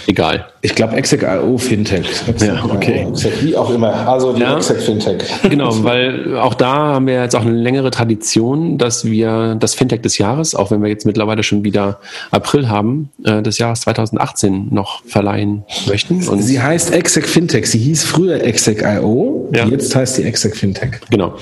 [0.10, 0.48] Egal.
[0.62, 2.28] Ich glaube Exec.io Fintech.
[2.28, 3.06] Exec ja, okay.
[3.08, 4.08] Exec, wie auch immer.
[4.08, 5.24] Also die ja, Exec Fintech.
[5.44, 10.02] Genau, weil auch da haben wir jetzt auch eine längere Tradition, dass wir das Fintech
[10.02, 12.00] des Jahres, auch wenn wir jetzt mittlerweile schon wieder
[12.32, 16.28] April haben, äh, des Jahres 2018 noch verleihen möchten.
[16.28, 17.68] Und sie heißt Exec Fintech.
[17.68, 19.50] Sie hieß früher Exec.io.
[19.54, 19.66] Ja.
[19.66, 21.02] Jetzt heißt sie Exec Fintech.
[21.12, 21.36] Genau.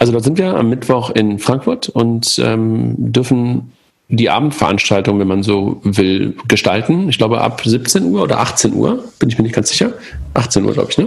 [0.00, 3.72] Also dort sind wir am Mittwoch in Frankfurt und ähm, dürfen
[4.08, 7.08] die Abendveranstaltung, wenn man so will, gestalten.
[7.08, 9.92] Ich glaube ab 17 Uhr oder 18 Uhr, bin ich mir nicht ganz sicher.
[10.34, 11.06] 18 Uhr, glaube ich, ne?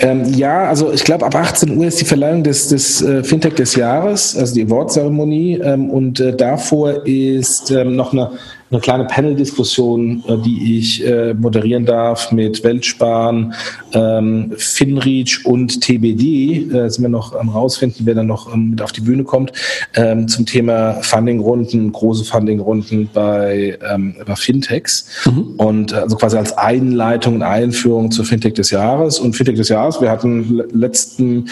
[0.00, 3.54] Ähm, ja, also ich glaube, ab 18 Uhr ist die Verleihung des, des äh, Fintech
[3.54, 5.60] des Jahres, also die Award-Zeremonie.
[5.62, 8.30] Ähm, und äh, davor ist ähm, noch eine
[8.72, 13.52] eine kleine Panel-Diskussion, äh, die ich äh, moderieren darf mit Weltsparen,
[13.92, 16.70] ähm, Finreach und TBD.
[16.72, 19.52] Äh, sind wir noch am rausfinden, wer dann noch ähm, mit auf die Bühne kommt,
[19.94, 23.78] ähm, zum Thema Fundingrunden, große Fundingrunden bei,
[24.26, 25.06] bei Fintechs.
[25.26, 25.54] Mhm.
[25.56, 29.18] Und also quasi als Einleitung und Einführung zur Fintech des Jahres.
[29.18, 31.48] Und Fintech des Jahres, wir hatten letzten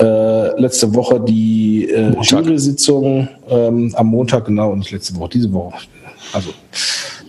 [0.00, 5.52] äh, letzte Woche die äh, Jury-Sitzung ähm, am Montag, genau, und nicht letzte Woche, diese
[5.52, 5.76] Woche.
[6.34, 6.52] Also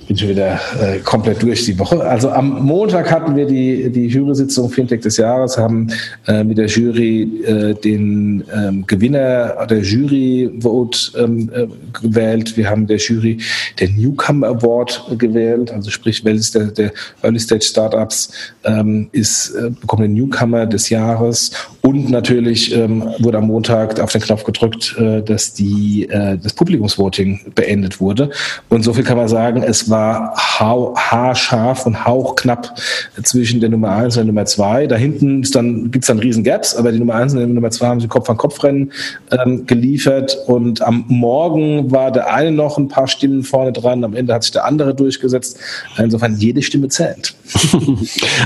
[0.08, 2.04] bin schon wieder äh, komplett durch die Woche.
[2.04, 5.88] Also am Montag hatten wir die, die Jury-Sitzung Fintech des Jahres, haben
[6.28, 12.56] äh, mit der Jury äh, den ähm, Gewinner der Jury-Vote ähm, äh, gewählt.
[12.56, 13.40] Wir haben der Jury
[13.80, 16.92] den Newcomer Award gewählt, also sprich, welches der, der
[17.22, 18.32] Early Stage Startups
[18.64, 21.52] ähm, ist, äh, bekommt den Newcomer des Jahres.
[21.86, 26.54] Und natürlich ähm, wurde am Montag auf den Knopf gedrückt, äh, dass die, äh, das
[26.54, 28.32] Publikumsvoting beendet wurde.
[28.70, 32.76] Und so viel kann man sagen, es war war haarscharf und hauchknapp
[33.24, 34.88] zwischen der Nummer 1 und der Nummer 2.
[34.88, 37.72] Da hinten dann, gibt es dann riesen Gaps, aber die Nummer 1 und die Nummer
[37.72, 38.92] 2 haben sie Kopf an Kopf Rennen
[39.32, 44.16] ähm, geliefert und am Morgen war der eine noch ein paar Stimmen vorne dran, am
[44.16, 45.60] Ende hat sich der andere durchgesetzt.
[45.98, 47.36] Insofern jede Stimme zählt.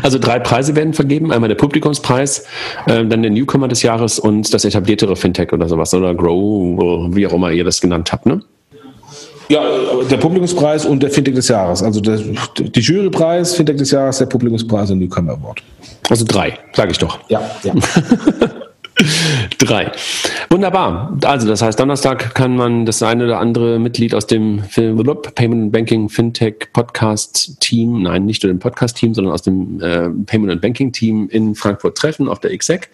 [0.02, 2.46] Also drei Preise werden vergeben, einmal der Publikumspreis,
[2.86, 7.28] äh, dann der Newcomer des Jahres und das etabliertere Fintech oder sowas oder Grow, wie
[7.28, 8.42] auch immer ihr das genannt habt, ne?
[9.50, 9.64] Ja,
[10.10, 11.82] der Publikumspreis und der Fintech des Jahres.
[11.82, 15.64] Also der, die Jurypreis, Fintech des Jahres, der Publikumspreis und Newcomer Award.
[16.08, 17.20] Also drei, sage ich doch.
[17.30, 17.74] Ja, ja.
[19.58, 19.91] Drei.
[20.50, 21.18] Wunderbar.
[21.24, 26.10] Also, das heißt, Donnerstag kann man das eine oder andere Mitglied aus dem Payment Banking
[26.10, 30.91] Fintech Podcast Team, nein, nicht nur dem Podcast Team, sondern aus dem äh, Payment Banking
[30.91, 32.89] Team in Frankfurt treffen auf der XSEC.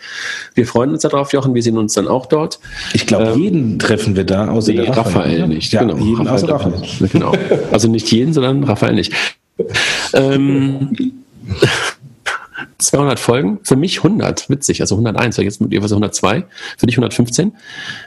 [0.54, 1.56] Wir freuen uns darauf, Jochen.
[1.56, 2.60] Wir sehen uns dann auch dort.
[2.94, 5.74] Ich glaube, ähm, jeden treffen wir da, außer nee, Raphael, Raphael nicht.
[5.74, 7.10] Ja, genau, jeden Raphael außer Raphael.
[7.12, 7.34] Genau.
[7.72, 9.14] Also nicht jeden, sondern Raphael nicht.
[10.14, 10.90] ähm,
[12.78, 16.46] 200 Folgen, für mich 100, witzig, also 101, jetzt mit ihr was 102,
[16.78, 17.54] für dich 115.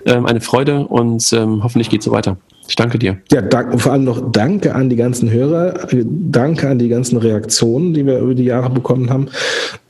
[0.06, 2.36] Ähm, eine Freude und ähm, hoffentlich geht es so weiter.
[2.68, 3.16] Ich danke dir.
[3.32, 7.94] Ja, dank, vor allem noch danke an die ganzen Hörer, danke an die ganzen Reaktionen,
[7.94, 9.28] die wir über die Jahre bekommen haben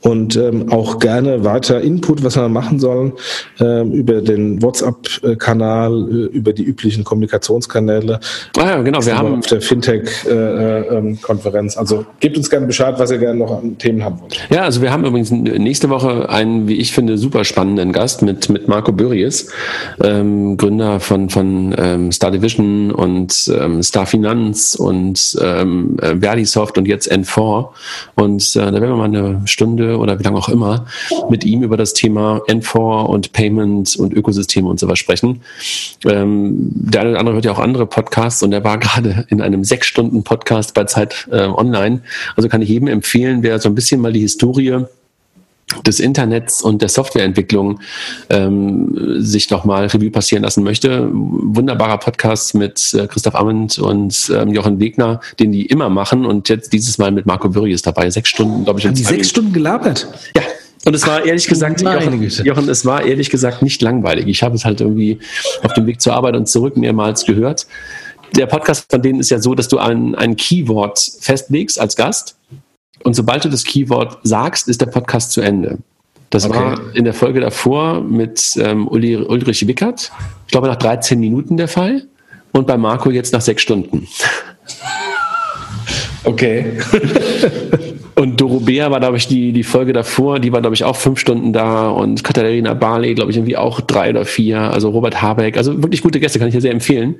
[0.01, 3.11] und ähm, auch gerne weiter Input, was wir machen sollen,
[3.59, 8.21] ähm, über den WhatsApp-Kanal, äh, über die üblichen Kommunikationskanäle.
[8.57, 11.75] Ah ja, genau, wir haben auf der Fintech-Konferenz.
[11.75, 14.39] Äh, ähm, also gebt uns gerne Bescheid, was ihr gerne noch an Themen haben wollt.
[14.49, 18.47] Ja, also wir haben übrigens nächste Woche einen, wie ich finde, super spannenden Gast mit,
[18.47, 19.51] mit Marco Börries,
[20.01, 26.77] ähm, Gründer von, von ähm, Star Division und ähm, Star Finanz und ähm, äh, Verdisoft
[26.77, 27.69] und jetzt N4.
[28.15, 30.85] Und äh, da werden wir mal eine Stunde oder wie lange auch immer
[31.29, 35.41] mit ihm über das Thema N4 und Payment und Ökosysteme und sowas sprechen.
[36.05, 39.41] Ähm, der eine oder andere hört ja auch andere Podcasts und er war gerade in
[39.41, 42.01] einem sechs Stunden Podcast bei Zeit äh, Online.
[42.35, 44.85] Also kann ich jedem empfehlen, wer so ein bisschen mal die Historie
[45.85, 47.79] des Internets und der Softwareentwicklung
[48.29, 51.09] ähm, sich nochmal Revue passieren lassen möchte.
[51.11, 56.49] Wunderbarer Podcast mit äh, Christoph Amment und ähm, Jochen Wegner, den die immer machen und
[56.49, 58.09] jetzt dieses Mal mit Marco Bürri ist dabei.
[58.09, 58.87] Sechs Stunden, glaube ich.
[58.87, 60.07] Haben die sechs Stunden gelabert?
[60.35, 60.41] Ja.
[60.85, 64.27] Und es war ehrlich gesagt, Jochen, Jochen, es war ehrlich gesagt nicht langweilig.
[64.27, 65.19] Ich habe es halt irgendwie
[65.61, 67.67] auf dem Weg zur Arbeit und zurück mehrmals gehört.
[68.35, 72.38] Der Podcast von denen ist ja so, dass du ein, ein Keyword festlegst als Gast
[73.03, 75.77] und sobald du das Keyword sagst, ist der Podcast zu Ende.
[76.29, 76.55] Das okay.
[76.55, 80.11] war in der Folge davor mit ähm, Uli, Ulrich Wickert,
[80.45, 82.03] ich glaube nach 13 Minuten der Fall.
[82.51, 84.07] Und bei Marco jetzt nach sechs Stunden.
[86.23, 86.79] Okay.
[88.19, 91.21] und Dorobea war, glaube ich, die, die Folge davor, die war, glaube ich, auch fünf
[91.21, 94.59] Stunden da und Katharina Barley, glaube ich, irgendwie auch drei oder vier.
[94.59, 97.15] Also Robert Habeck, also wirklich gute Gäste, kann ich ja sehr empfehlen.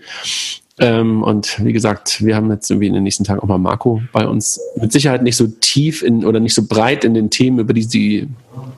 [0.78, 4.02] Ähm, und wie gesagt, wir haben jetzt irgendwie in den nächsten Tagen auch mal Marco
[4.12, 4.60] bei uns.
[4.76, 7.84] Mit Sicherheit nicht so tief in oder nicht so breit in den Themen, über die
[7.84, 8.28] sie,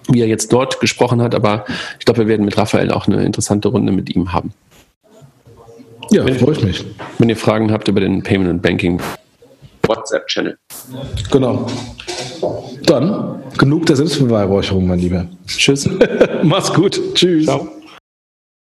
[0.08, 1.66] wie er jetzt dort gesprochen hat, aber
[1.98, 4.54] ich glaube, wir werden mit Raphael auch eine interessante Runde mit ihm haben.
[6.12, 6.86] Ja, freue ich mich.
[7.18, 9.02] Wenn ihr Fragen habt über den Payment and Banking
[9.88, 10.58] WhatsApp-Channel.
[11.32, 11.68] Genau.
[12.86, 15.26] Dann genug der Selbstbeweihräucherung, mein Lieber.
[15.48, 15.90] Tschüss.
[16.44, 17.00] Mach's gut.
[17.16, 17.46] Tschüss.
[17.46, 17.68] Ciao.